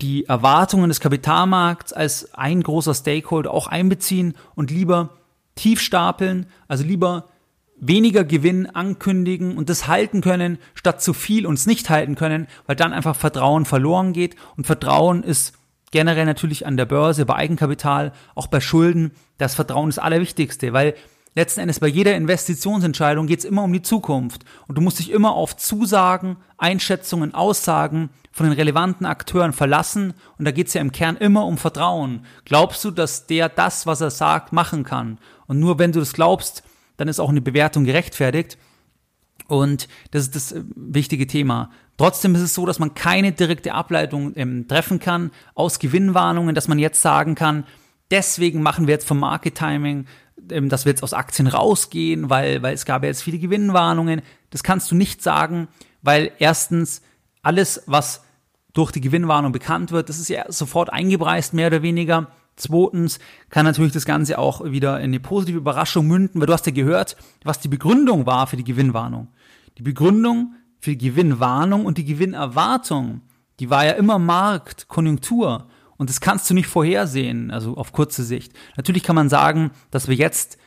die 0.00 0.26
Erwartungen 0.26 0.88
des 0.88 1.00
Kapitalmarkts 1.00 1.92
als 1.92 2.34
ein 2.34 2.62
großer 2.62 2.94
Stakeholder 2.94 3.52
auch 3.52 3.68
einbeziehen 3.68 4.34
und 4.54 4.70
lieber 4.70 5.10
tief 5.54 5.80
stapeln, 5.80 6.46
also 6.68 6.84
lieber 6.84 7.28
weniger 7.76 8.24
Gewinn 8.24 8.66
ankündigen 8.66 9.56
und 9.56 9.68
das 9.68 9.88
halten 9.88 10.20
können, 10.20 10.58
statt 10.74 11.02
zu 11.02 11.12
viel 11.12 11.46
und 11.46 11.54
es 11.54 11.66
nicht 11.66 11.90
halten 11.90 12.14
können, 12.14 12.46
weil 12.66 12.76
dann 12.76 12.92
einfach 12.92 13.16
Vertrauen 13.16 13.64
verloren 13.64 14.12
geht 14.12 14.36
und 14.56 14.66
Vertrauen 14.66 15.24
ist 15.24 15.54
generell 15.90 16.24
natürlich 16.24 16.64
an 16.64 16.76
der 16.76 16.86
Börse, 16.86 17.26
bei 17.26 17.34
Eigenkapital, 17.34 18.12
auch 18.34 18.46
bei 18.46 18.60
Schulden, 18.60 19.10
das 19.38 19.54
Vertrauen 19.54 19.88
ist 19.88 19.98
das 19.98 20.04
Allerwichtigste, 20.04 20.72
weil 20.72 20.94
letzten 21.34 21.60
Endes 21.60 21.80
bei 21.80 21.88
jeder 21.88 22.14
Investitionsentscheidung 22.14 23.26
geht 23.26 23.40
es 23.40 23.44
immer 23.44 23.64
um 23.64 23.72
die 23.72 23.82
Zukunft 23.82 24.44
und 24.68 24.78
du 24.78 24.82
musst 24.82 25.00
dich 25.00 25.10
immer 25.10 25.34
auf 25.34 25.56
Zusagen, 25.56 26.36
Einschätzungen, 26.58 27.34
Aussagen 27.34 28.10
von 28.30 28.46
den 28.46 28.54
relevanten 28.54 29.06
Akteuren 29.06 29.52
verlassen 29.52 30.14
und 30.38 30.44
da 30.44 30.52
geht 30.52 30.68
es 30.68 30.74
ja 30.74 30.80
im 30.80 30.92
Kern 30.92 31.16
immer 31.16 31.46
um 31.46 31.58
Vertrauen. 31.58 32.24
Glaubst 32.44 32.84
du, 32.84 32.90
dass 32.90 33.26
der 33.26 33.48
das, 33.48 33.86
was 33.86 34.00
er 34.00 34.10
sagt, 34.10 34.52
machen 34.52 34.84
kann? 34.84 35.18
Und 35.46 35.60
nur 35.60 35.78
wenn 35.78 35.92
du 35.92 36.00
das 36.00 36.12
glaubst, 36.12 36.62
dann 36.96 37.08
ist 37.08 37.20
auch 37.20 37.30
eine 37.30 37.40
Bewertung 37.40 37.84
gerechtfertigt. 37.84 38.58
Und 39.48 39.88
das 40.10 40.24
ist 40.24 40.36
das 40.36 40.52
äh, 40.52 40.62
wichtige 40.74 41.26
Thema. 41.26 41.70
Trotzdem 41.96 42.34
ist 42.34 42.40
es 42.40 42.54
so, 42.54 42.66
dass 42.66 42.78
man 42.78 42.94
keine 42.94 43.32
direkte 43.32 43.74
Ableitung 43.74 44.32
ähm, 44.36 44.66
treffen 44.68 44.98
kann 44.98 45.30
aus 45.54 45.78
Gewinnwarnungen, 45.78 46.54
dass 46.54 46.68
man 46.68 46.78
jetzt 46.78 47.02
sagen 47.02 47.34
kann, 47.34 47.64
deswegen 48.10 48.62
machen 48.62 48.86
wir 48.86 48.94
jetzt 48.94 49.06
vom 49.06 49.18
Market 49.18 49.56
Timing, 49.56 50.06
ähm, 50.50 50.68
dass 50.68 50.84
wir 50.84 50.90
jetzt 50.90 51.02
aus 51.02 51.12
Aktien 51.12 51.48
rausgehen, 51.48 52.30
weil, 52.30 52.62
weil 52.62 52.74
es 52.74 52.84
gab 52.84 53.02
ja 53.02 53.08
jetzt 53.08 53.22
viele 53.22 53.38
Gewinnwarnungen. 53.38 54.22
Das 54.50 54.62
kannst 54.62 54.90
du 54.90 54.94
nicht 54.94 55.22
sagen, 55.22 55.68
weil 56.02 56.32
erstens 56.38 57.02
alles, 57.42 57.82
was 57.86 58.24
durch 58.72 58.90
die 58.90 59.00
Gewinnwarnung 59.00 59.52
bekannt 59.52 59.92
wird, 59.92 60.08
das 60.08 60.18
ist 60.18 60.28
ja 60.28 60.50
sofort 60.50 60.90
eingepreist, 60.90 61.52
mehr 61.52 61.66
oder 61.66 61.82
weniger. 61.82 62.28
Zweitens 62.62 63.18
kann 63.50 63.64
natürlich 63.64 63.92
das 63.92 64.04
Ganze 64.04 64.38
auch 64.38 64.64
wieder 64.64 64.98
in 64.98 65.04
eine 65.04 65.20
positive 65.20 65.58
Überraschung 65.58 66.06
münden, 66.06 66.40
weil 66.40 66.46
du 66.46 66.52
hast 66.52 66.66
ja 66.66 66.72
gehört, 66.72 67.16
was 67.42 67.60
die 67.60 67.68
Begründung 67.68 68.24
war 68.24 68.46
für 68.46 68.56
die 68.56 68.64
Gewinnwarnung. 68.64 69.28
Die 69.78 69.82
Begründung 69.82 70.54
für 70.78 70.90
die 70.90 71.10
Gewinnwarnung 71.10 71.84
und 71.84 71.98
die 71.98 72.04
Gewinnerwartung, 72.04 73.22
die 73.58 73.68
war 73.68 73.84
ja 73.84 73.92
immer 73.92 74.18
Markt, 74.18 74.88
Konjunktur. 74.88 75.68
Und 75.96 76.08
das 76.08 76.20
kannst 76.20 76.48
du 76.48 76.54
nicht 76.54 76.66
vorhersehen, 76.66 77.50
also 77.50 77.76
auf 77.76 77.92
kurze 77.92 78.22
Sicht. 78.24 78.52
Natürlich 78.76 79.02
kann 79.02 79.16
man 79.16 79.28
sagen, 79.28 79.70
dass 79.90 80.08
wir 80.08 80.16
jetzt 80.16 80.58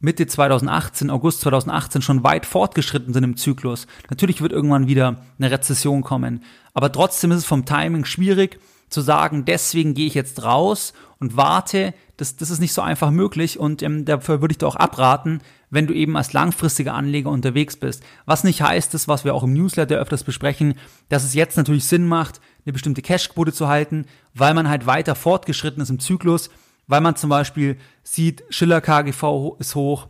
Mitte 0.00 0.26
2018, 0.26 1.08
August 1.08 1.40
2018 1.42 2.02
schon 2.02 2.24
weit 2.24 2.46
fortgeschritten 2.46 3.14
sind 3.14 3.24
im 3.24 3.36
Zyklus. 3.36 3.86
Natürlich 4.10 4.42
wird 4.42 4.52
irgendwann 4.52 4.86
wieder 4.86 5.22
eine 5.38 5.50
Rezession 5.50 6.02
kommen. 6.02 6.42
Aber 6.74 6.92
trotzdem 6.92 7.30
ist 7.30 7.38
es 7.38 7.44
vom 7.44 7.64
Timing 7.64 8.04
schwierig 8.04 8.58
zu 8.88 9.00
sagen, 9.00 9.44
deswegen 9.44 9.94
gehe 9.94 10.06
ich 10.06 10.14
jetzt 10.14 10.42
raus 10.42 10.92
und 11.18 11.36
warte, 11.36 11.94
das, 12.16 12.36
das 12.36 12.50
ist 12.50 12.60
nicht 12.60 12.72
so 12.72 12.82
einfach 12.82 13.10
möglich 13.10 13.58
und 13.58 13.82
ähm, 13.82 14.04
dafür 14.04 14.40
würde 14.40 14.52
ich 14.52 14.58
dir 14.58 14.66
auch 14.66 14.76
abraten, 14.76 15.40
wenn 15.70 15.86
du 15.86 15.94
eben 15.94 16.16
als 16.16 16.32
langfristiger 16.32 16.94
Anleger 16.94 17.30
unterwegs 17.30 17.76
bist. 17.76 18.02
Was 18.26 18.44
nicht 18.44 18.62
heißt, 18.62 18.94
das, 18.94 19.08
was 19.08 19.24
wir 19.24 19.34
auch 19.34 19.42
im 19.42 19.52
Newsletter 19.52 19.96
öfters 19.96 20.22
besprechen, 20.22 20.74
dass 21.08 21.24
es 21.24 21.34
jetzt 21.34 21.56
natürlich 21.56 21.86
Sinn 21.86 22.06
macht, 22.06 22.40
eine 22.64 22.72
bestimmte 22.72 23.02
Cashquote 23.02 23.52
zu 23.52 23.68
halten, 23.68 24.06
weil 24.34 24.54
man 24.54 24.68
halt 24.68 24.86
weiter 24.86 25.14
fortgeschritten 25.14 25.82
ist 25.82 25.90
im 25.90 25.98
Zyklus, 25.98 26.50
weil 26.86 27.00
man 27.00 27.16
zum 27.16 27.30
Beispiel 27.30 27.78
sieht, 28.02 28.44
Schiller 28.50 28.80
KGV 28.80 29.56
ist 29.58 29.74
hoch, 29.74 30.08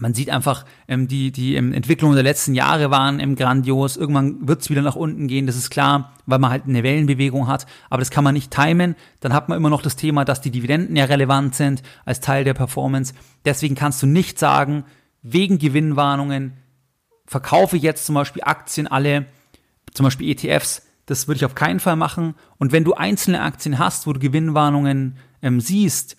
man 0.00 0.14
sieht 0.14 0.30
einfach, 0.30 0.64
ähm, 0.88 1.08
die, 1.08 1.30
die 1.30 1.54
ähm, 1.54 1.72
Entwicklungen 1.72 2.14
der 2.14 2.24
letzten 2.24 2.54
Jahre 2.54 2.90
waren 2.90 3.20
ähm, 3.20 3.36
grandios. 3.36 3.96
Irgendwann 3.96 4.48
wird 4.48 4.62
es 4.62 4.70
wieder 4.70 4.82
nach 4.82 4.96
unten 4.96 5.28
gehen, 5.28 5.46
das 5.46 5.56
ist 5.56 5.70
klar, 5.70 6.12
weil 6.26 6.38
man 6.38 6.50
halt 6.50 6.64
eine 6.66 6.82
Wellenbewegung 6.82 7.46
hat. 7.46 7.66
Aber 7.90 8.00
das 8.00 8.10
kann 8.10 8.24
man 8.24 8.34
nicht 8.34 8.50
timen. 8.50 8.96
Dann 9.20 9.32
hat 9.32 9.48
man 9.48 9.58
immer 9.58 9.70
noch 9.70 9.82
das 9.82 9.96
Thema, 9.96 10.24
dass 10.24 10.40
die 10.40 10.50
Dividenden 10.50 10.96
ja 10.96 11.04
relevant 11.04 11.54
sind 11.54 11.82
als 12.04 12.20
Teil 12.20 12.44
der 12.44 12.54
Performance. 12.54 13.14
Deswegen 13.44 13.74
kannst 13.74 14.02
du 14.02 14.06
nicht 14.06 14.38
sagen, 14.38 14.84
wegen 15.22 15.58
Gewinnwarnungen 15.58 16.54
verkaufe 17.26 17.76
jetzt 17.76 18.06
zum 18.06 18.14
Beispiel 18.14 18.42
Aktien 18.44 18.86
alle, 18.86 19.26
zum 19.92 20.04
Beispiel 20.04 20.30
ETFs. 20.30 20.82
Das 21.06 21.28
würde 21.28 21.36
ich 21.36 21.44
auf 21.44 21.54
keinen 21.54 21.80
Fall 21.80 21.96
machen. 21.96 22.34
Und 22.58 22.72
wenn 22.72 22.84
du 22.84 22.94
einzelne 22.94 23.42
Aktien 23.42 23.78
hast, 23.78 24.06
wo 24.06 24.12
du 24.12 24.20
Gewinnwarnungen 24.20 25.18
ähm, 25.42 25.60
siehst, 25.60 26.16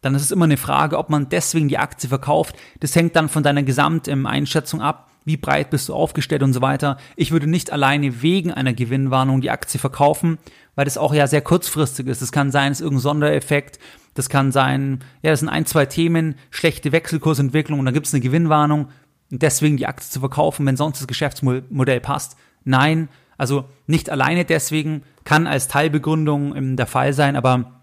dann 0.00 0.14
ist 0.14 0.22
es 0.22 0.30
immer 0.30 0.44
eine 0.44 0.56
Frage, 0.56 0.98
ob 0.98 1.10
man 1.10 1.28
deswegen 1.28 1.68
die 1.68 1.78
Aktie 1.78 2.08
verkauft. 2.08 2.56
Das 2.80 2.94
hängt 2.96 3.16
dann 3.16 3.28
von 3.28 3.42
deiner 3.42 3.62
Gesamteinschätzung 3.62 4.80
ab, 4.80 5.10
wie 5.24 5.36
breit 5.36 5.70
bist 5.70 5.88
du 5.88 5.94
aufgestellt 5.94 6.42
und 6.42 6.52
so 6.52 6.62
weiter. 6.62 6.96
Ich 7.16 7.32
würde 7.32 7.46
nicht 7.46 7.70
alleine 7.70 8.22
wegen 8.22 8.52
einer 8.52 8.72
Gewinnwarnung 8.72 9.40
die 9.40 9.50
Aktie 9.50 9.78
verkaufen, 9.78 10.38
weil 10.74 10.86
das 10.86 10.96
auch 10.96 11.12
ja 11.12 11.26
sehr 11.26 11.42
kurzfristig 11.42 12.06
ist. 12.06 12.22
Das 12.22 12.32
kann 12.32 12.50
sein, 12.50 12.72
es 12.72 12.80
ist 12.80 12.84
irgendein 12.84 13.02
Sondereffekt. 13.02 13.78
Das 14.14 14.28
kann 14.28 14.52
sein, 14.52 15.04
ja, 15.22 15.30
das 15.30 15.40
sind 15.40 15.50
ein, 15.50 15.66
zwei 15.66 15.86
Themen, 15.86 16.34
schlechte 16.50 16.92
Wechselkursentwicklung 16.92 17.78
und 17.78 17.84
dann 17.84 17.94
gibt 17.94 18.06
es 18.06 18.14
eine 18.14 18.22
Gewinnwarnung 18.22 18.88
und 19.30 19.42
deswegen 19.42 19.76
die 19.76 19.86
Aktie 19.86 20.10
zu 20.10 20.20
verkaufen, 20.20 20.66
wenn 20.66 20.76
sonst 20.76 21.00
das 21.00 21.06
Geschäftsmodell 21.06 22.00
passt. 22.00 22.36
Nein, 22.64 23.08
also 23.36 23.66
nicht 23.86 24.10
alleine 24.10 24.44
deswegen, 24.44 25.02
kann 25.24 25.46
als 25.46 25.68
Teilbegründung 25.68 26.76
der 26.76 26.86
Fall 26.86 27.12
sein, 27.12 27.36
aber 27.36 27.79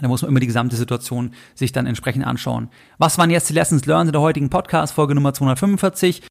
da 0.00 0.08
muss 0.08 0.22
man 0.22 0.30
immer 0.30 0.40
die 0.40 0.46
gesamte 0.46 0.76
Situation 0.76 1.32
sich 1.54 1.72
dann 1.72 1.86
entsprechend 1.86 2.24
anschauen. 2.24 2.68
Was 2.98 3.18
waren 3.18 3.30
jetzt 3.30 3.48
die 3.48 3.54
Lessons 3.54 3.86
learned 3.86 4.08
in 4.08 4.12
der 4.12 4.20
heutigen 4.20 4.50
Podcast, 4.50 4.94
Folge 4.94 5.14
Nummer 5.14 5.34
245? 5.34 6.22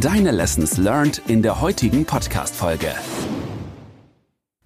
Deine 0.00 0.30
Lessons 0.30 0.76
learned 0.76 1.22
in 1.26 1.42
der 1.42 1.60
heutigen 1.60 2.04
Podcast-Folge. 2.04 2.92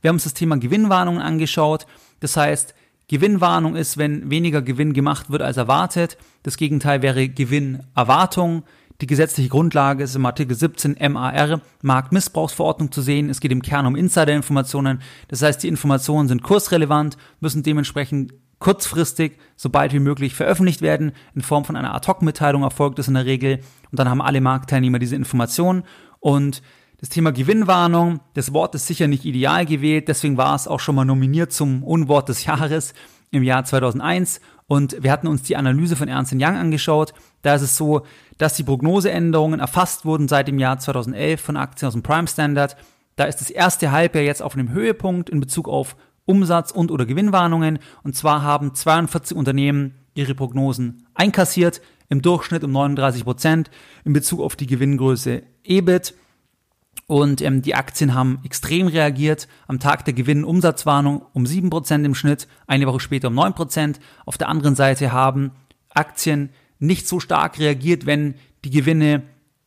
Wir 0.00 0.08
haben 0.08 0.16
uns 0.16 0.24
das 0.24 0.34
Thema 0.34 0.56
Gewinnwarnungen 0.56 1.20
angeschaut. 1.20 1.86
Das 2.20 2.36
heißt, 2.36 2.74
Gewinnwarnung 3.08 3.76
ist, 3.76 3.98
wenn 3.98 4.30
weniger 4.30 4.62
Gewinn 4.62 4.92
gemacht 4.92 5.30
wird 5.30 5.42
als 5.42 5.56
erwartet. 5.56 6.16
Das 6.42 6.56
Gegenteil 6.56 7.02
wäre 7.02 7.28
Gewinnerwartung. 7.28 8.64
Die 9.00 9.06
gesetzliche 9.06 9.48
Grundlage 9.48 10.04
ist 10.04 10.14
im 10.14 10.26
Artikel 10.26 10.54
17 10.54 10.96
MAR, 11.10 11.60
Marktmissbrauchsverordnung 11.80 12.92
zu 12.92 13.00
sehen. 13.00 13.30
Es 13.30 13.40
geht 13.40 13.50
im 13.50 13.62
Kern 13.62 13.86
um 13.86 13.96
Insiderinformationen. 13.96 15.00
Das 15.28 15.40
heißt, 15.40 15.62
die 15.62 15.68
Informationen 15.68 16.28
sind 16.28 16.42
kursrelevant, 16.42 17.16
müssen 17.40 17.62
dementsprechend 17.62 18.34
kurzfristig, 18.58 19.38
sobald 19.56 19.94
wie 19.94 20.00
möglich 20.00 20.34
veröffentlicht 20.34 20.82
werden. 20.82 21.12
In 21.34 21.40
Form 21.40 21.64
von 21.64 21.76
einer 21.76 21.94
Ad-Hoc-Mitteilung 21.94 22.62
erfolgt 22.62 22.98
es 22.98 23.08
in 23.08 23.14
der 23.14 23.24
Regel. 23.24 23.60
Und 23.90 23.98
dann 23.98 24.10
haben 24.10 24.20
alle 24.20 24.42
Marktteilnehmer 24.42 24.98
diese 24.98 25.16
Informationen. 25.16 25.84
Und 26.18 26.62
das 26.98 27.08
Thema 27.08 27.32
Gewinnwarnung, 27.32 28.20
das 28.34 28.52
Wort 28.52 28.74
ist 28.74 28.86
sicher 28.86 29.08
nicht 29.08 29.24
ideal 29.24 29.64
gewählt, 29.64 30.08
deswegen 30.08 30.36
war 30.36 30.54
es 30.54 30.68
auch 30.68 30.80
schon 30.80 30.94
mal 30.94 31.06
nominiert 31.06 31.50
zum 31.50 31.82
Unwort 31.82 32.28
des 32.28 32.44
Jahres 32.44 32.92
im 33.30 33.42
Jahr 33.42 33.64
2001 33.64 34.42
und 34.70 35.02
wir 35.02 35.10
hatten 35.10 35.26
uns 35.26 35.42
die 35.42 35.56
Analyse 35.56 35.96
von 35.96 36.06
Ernst 36.06 36.32
Young 36.32 36.56
angeschaut. 36.56 37.12
Da 37.42 37.56
ist 37.56 37.62
es 37.62 37.76
so, 37.76 38.02
dass 38.38 38.54
die 38.54 38.62
Prognoseänderungen 38.62 39.58
erfasst 39.58 40.04
wurden 40.04 40.28
seit 40.28 40.46
dem 40.46 40.60
Jahr 40.60 40.78
2011 40.78 41.40
von 41.40 41.56
Aktien 41.56 41.88
aus 41.88 41.94
dem 41.94 42.04
Prime 42.04 42.28
Standard. 42.28 42.76
Da 43.16 43.24
ist 43.24 43.40
das 43.40 43.50
erste 43.50 43.90
Halbjahr 43.90 44.22
jetzt 44.22 44.44
auf 44.44 44.54
einem 44.54 44.70
Höhepunkt 44.70 45.28
in 45.28 45.40
Bezug 45.40 45.66
auf 45.66 45.96
Umsatz 46.24 46.70
und 46.70 46.92
oder 46.92 47.04
Gewinnwarnungen. 47.04 47.80
Und 48.04 48.14
zwar 48.14 48.44
haben 48.44 48.72
42 48.72 49.36
Unternehmen 49.36 49.96
ihre 50.14 50.36
Prognosen 50.36 51.04
einkassiert, 51.14 51.80
im 52.08 52.22
Durchschnitt 52.22 52.62
um 52.62 52.70
39 52.70 53.24
Prozent 53.24 53.72
in 54.04 54.12
Bezug 54.12 54.38
auf 54.40 54.54
die 54.54 54.68
Gewinngröße 54.68 55.42
EBIT. 55.64 56.14
Und 57.06 57.42
ähm, 57.42 57.60
die 57.60 57.74
Aktien 57.74 58.14
haben 58.14 58.38
extrem 58.44 58.86
reagiert. 58.86 59.48
Am 59.66 59.80
Tag 59.80 60.04
der 60.04 60.14
Gewinn-Umsatzwarnung 60.14 61.22
um 61.32 61.44
7% 61.44 62.04
im 62.04 62.14
Schnitt, 62.14 62.46
eine 62.68 62.86
Woche 62.86 63.00
später 63.00 63.28
um 63.28 63.38
9%. 63.38 63.96
Auf 64.26 64.38
der 64.38 64.48
anderen 64.48 64.76
Seite 64.76 65.10
haben 65.10 65.50
Aktien 65.88 66.50
nicht 66.78 67.08
so 67.08 67.18
stark 67.18 67.58
reagiert, 67.58 68.06
wenn 68.06 68.34
die 68.64 68.70
Gewinne 68.70 69.22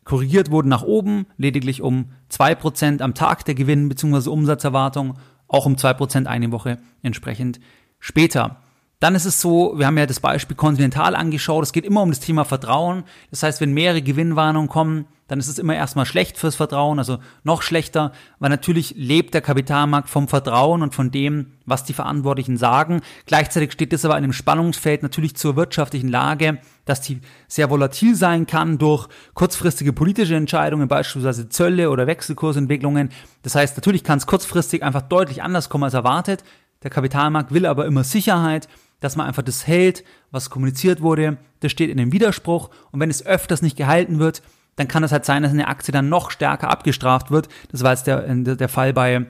korrigiert 0.05 0.51
wurden 0.51 0.69
nach 0.69 0.83
oben, 0.83 1.25
lediglich 1.37 1.81
um 1.81 2.11
2% 2.31 3.01
am 3.01 3.13
Tag 3.13 3.45
der 3.45 3.55
Gewinn- 3.55 3.89
bzw. 3.89 4.29
Umsatzerwartung, 4.29 5.19
auch 5.47 5.65
um 5.65 5.75
2% 5.75 6.25
eine 6.25 6.51
Woche 6.51 6.79
entsprechend 7.01 7.59
später. 7.99 8.62
Dann 9.03 9.15
ist 9.15 9.25
es 9.25 9.41
so, 9.41 9.73
wir 9.75 9.85
haben 9.85 9.97
ja 9.97 10.05
das 10.05 10.21
Beispiel 10.21 10.55
Continental 10.55 11.13
angeschaut, 11.13 11.61
es 11.65 11.73
geht 11.73 11.83
immer 11.83 12.03
um 12.03 12.09
das 12.09 12.21
Thema 12.21 12.45
Vertrauen. 12.45 13.03
Das 13.31 13.43
heißt, 13.43 13.59
wenn 13.59 13.73
mehrere 13.73 14.01
Gewinnwarnungen 14.01 14.69
kommen, 14.69 15.07
dann 15.27 15.39
ist 15.39 15.49
es 15.49 15.59
immer 15.59 15.75
erstmal 15.75 16.05
schlecht 16.05 16.37
fürs 16.37 16.55
Vertrauen, 16.55 16.99
also 16.99 17.17
noch 17.43 17.63
schlechter, 17.63 18.13
weil 18.39 18.49
natürlich 18.49 18.93
lebt 18.95 19.33
der 19.33 19.41
Kapitalmarkt 19.41 20.07
vom 20.07 20.29
Vertrauen 20.29 20.81
und 20.81 20.95
von 20.95 21.11
dem, 21.11 21.47
was 21.65 21.83
die 21.83 21.91
Verantwortlichen 21.91 22.55
sagen. 22.55 23.01
Gleichzeitig 23.25 23.73
steht 23.73 23.91
das 23.91 24.05
aber 24.05 24.17
in 24.17 24.23
einem 24.23 24.31
Spannungsfeld 24.31 25.03
natürlich 25.03 25.35
zur 25.35 25.57
wirtschaftlichen 25.57 26.07
Lage, 26.07 26.59
dass 26.85 27.01
die 27.01 27.19
sehr 27.49 27.69
volatil 27.69 28.15
sein 28.15 28.47
kann 28.47 28.77
durch 28.77 29.09
kurzfristige 29.33 29.91
politische 29.91 30.37
Entscheidungen, 30.37 30.87
beispielsweise 30.87 31.49
Zölle 31.49 31.89
oder 31.89 32.07
Wechselkursentwicklungen. 32.07 33.09
Das 33.41 33.55
heißt, 33.55 33.75
natürlich 33.75 34.05
kann 34.05 34.19
es 34.19 34.27
kurzfristig 34.27 34.81
einfach 34.81 35.01
deutlich 35.01 35.43
anders 35.43 35.67
kommen 35.67 35.83
als 35.83 35.93
erwartet. 35.93 36.45
Der 36.83 36.89
Kapitalmarkt 36.89 37.53
will 37.53 37.65
aber 37.65 37.85
immer 37.85 38.05
Sicherheit 38.05 38.69
dass 39.03 39.17
man 39.17 39.27
einfach 39.27 39.43
das 39.43 39.67
hält, 39.67 40.05
was 40.31 40.49
kommuniziert 40.49 41.01
wurde, 41.01 41.37
das 41.59 41.73
steht 41.73 41.89
in 41.89 41.97
dem 41.97 42.13
Widerspruch 42.13 42.69
und 42.91 43.01
wenn 43.01 43.09
es 43.09 43.25
öfters 43.25 43.61
nicht 43.61 43.75
gehalten 43.75 44.19
wird, 44.19 44.41
dann 44.77 44.87
kann 44.87 45.03
es 45.03 45.11
halt 45.11 45.25
sein, 45.25 45.43
dass 45.43 45.51
eine 45.51 45.67
Aktie 45.67 45.91
dann 45.91 46.07
noch 46.07 46.31
stärker 46.31 46.69
abgestraft 46.69 47.29
wird. 47.29 47.49
Das 47.69 47.83
war 47.83 47.91
jetzt 47.91 48.07
der, 48.07 48.21
der 48.23 48.69
Fall 48.69 48.93
bei, 48.93 49.25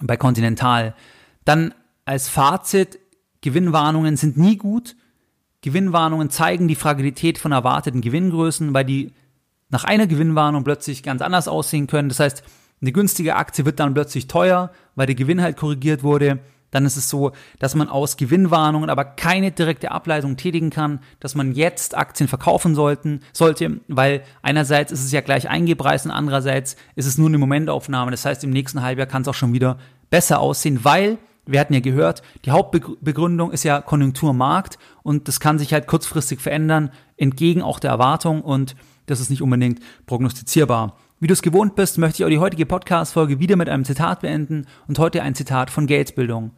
bei 0.00 0.16
Continental. 0.16 0.94
Dann 1.44 1.72
als 2.04 2.28
Fazit, 2.28 2.98
Gewinnwarnungen 3.42 4.16
sind 4.16 4.36
nie 4.36 4.56
gut. 4.56 4.96
Gewinnwarnungen 5.62 6.28
zeigen 6.28 6.66
die 6.66 6.74
Fragilität 6.74 7.38
von 7.38 7.52
erwarteten 7.52 8.00
Gewinngrößen, 8.00 8.74
weil 8.74 8.84
die 8.84 9.12
nach 9.68 9.84
einer 9.84 10.08
Gewinnwarnung 10.08 10.64
plötzlich 10.64 11.04
ganz 11.04 11.22
anders 11.22 11.46
aussehen 11.46 11.86
können. 11.86 12.08
Das 12.08 12.18
heißt, 12.18 12.42
eine 12.82 12.92
günstige 12.92 13.36
Aktie 13.36 13.64
wird 13.64 13.78
dann 13.78 13.94
plötzlich 13.94 14.26
teuer, 14.26 14.72
weil 14.96 15.06
der 15.06 15.14
Gewinn 15.14 15.40
halt 15.40 15.56
korrigiert 15.56 16.02
wurde 16.02 16.40
dann 16.76 16.84
ist 16.84 16.98
es 16.98 17.08
so, 17.08 17.32
dass 17.58 17.74
man 17.74 17.88
aus 17.88 18.18
Gewinnwarnungen 18.18 18.90
aber 18.90 19.04
keine 19.04 19.50
direkte 19.50 19.90
Ableitung 19.90 20.36
tätigen 20.36 20.68
kann, 20.68 21.00
dass 21.20 21.34
man 21.34 21.52
jetzt 21.52 21.96
Aktien 21.96 22.28
verkaufen 22.28 22.74
sollten, 22.74 23.20
sollte, 23.32 23.80
weil 23.88 24.22
einerseits 24.42 24.92
ist 24.92 25.02
es 25.02 25.10
ja 25.10 25.22
gleich 25.22 25.48
eingepreist 25.48 26.04
und 26.04 26.12
andererseits 26.12 26.76
ist 26.94 27.06
es 27.06 27.16
nur 27.16 27.28
eine 27.28 27.38
Momentaufnahme. 27.38 28.10
Das 28.10 28.26
heißt, 28.26 28.44
im 28.44 28.50
nächsten 28.50 28.82
Halbjahr 28.82 29.06
kann 29.06 29.22
es 29.22 29.28
auch 29.28 29.34
schon 29.34 29.54
wieder 29.54 29.78
besser 30.10 30.38
aussehen, 30.38 30.84
weil 30.84 31.16
wir 31.46 31.60
hatten 31.60 31.72
ja 31.72 31.80
gehört, 31.80 32.22
die 32.44 32.50
Hauptbegründung 32.50 33.52
ist 33.52 33.62
ja 33.62 33.80
Konjunkturmarkt 33.80 34.78
und 35.02 35.28
das 35.28 35.40
kann 35.40 35.58
sich 35.58 35.72
halt 35.72 35.86
kurzfristig 35.86 36.40
verändern, 36.40 36.90
entgegen 37.16 37.62
auch 37.62 37.78
der 37.78 37.90
Erwartung 37.90 38.42
und 38.42 38.76
das 39.06 39.20
ist 39.20 39.30
nicht 39.30 39.40
unbedingt 39.40 39.80
prognostizierbar. 40.04 40.96
Wie 41.18 41.28
du 41.28 41.32
es 41.32 41.40
gewohnt 41.40 41.76
bist, 41.76 41.96
möchte 41.96 42.20
ich 42.20 42.24
auch 42.26 42.30
die 42.30 42.40
heutige 42.40 42.66
Podcast-Folge 42.66 43.40
wieder 43.40 43.56
mit 43.56 43.70
einem 43.70 43.86
Zitat 43.86 44.20
beenden 44.20 44.66
und 44.86 44.98
heute 44.98 45.22
ein 45.22 45.34
Zitat 45.34 45.70
von 45.70 45.86
Geldbildung. 45.86 46.50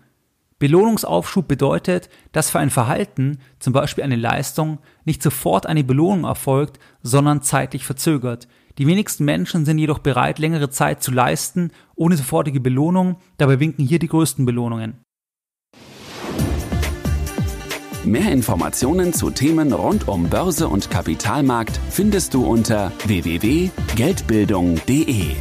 Belohnungsaufschub 0.58 1.46
bedeutet, 1.46 2.08
dass 2.32 2.50
für 2.50 2.58
ein 2.58 2.70
Verhalten, 2.70 3.38
zum 3.60 3.72
Beispiel 3.72 4.04
eine 4.04 4.16
Leistung, 4.16 4.78
nicht 5.04 5.22
sofort 5.22 5.66
eine 5.66 5.84
Belohnung 5.84 6.24
erfolgt, 6.24 6.80
sondern 7.02 7.42
zeitlich 7.42 7.84
verzögert. 7.84 8.48
Die 8.78 8.86
wenigsten 8.86 9.24
Menschen 9.24 9.64
sind 9.64 9.78
jedoch 9.78 10.00
bereit, 10.00 10.38
längere 10.38 10.68
Zeit 10.70 11.02
zu 11.02 11.10
leisten, 11.10 11.70
ohne 11.94 12.16
sofortige 12.16 12.60
Belohnung, 12.60 13.16
dabei 13.36 13.60
winken 13.60 13.86
hier 13.86 13.98
die 13.98 14.08
größten 14.08 14.46
Belohnungen. 14.46 15.04
Mehr 18.04 18.30
Informationen 18.32 19.12
zu 19.12 19.30
Themen 19.30 19.72
rund 19.72 20.08
um 20.08 20.30
Börse 20.30 20.68
und 20.68 20.90
Kapitalmarkt 20.90 21.78
findest 21.90 22.34
du 22.34 22.46
unter 22.46 22.92
www.geldbildung.de. 23.04 25.34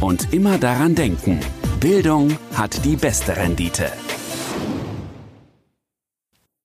Und 0.00 0.32
immer 0.32 0.58
daran 0.58 0.94
denken, 0.94 1.40
Bildung 1.80 2.38
hat 2.54 2.84
die 2.84 2.94
beste 2.96 3.36
Rendite. 3.36 3.90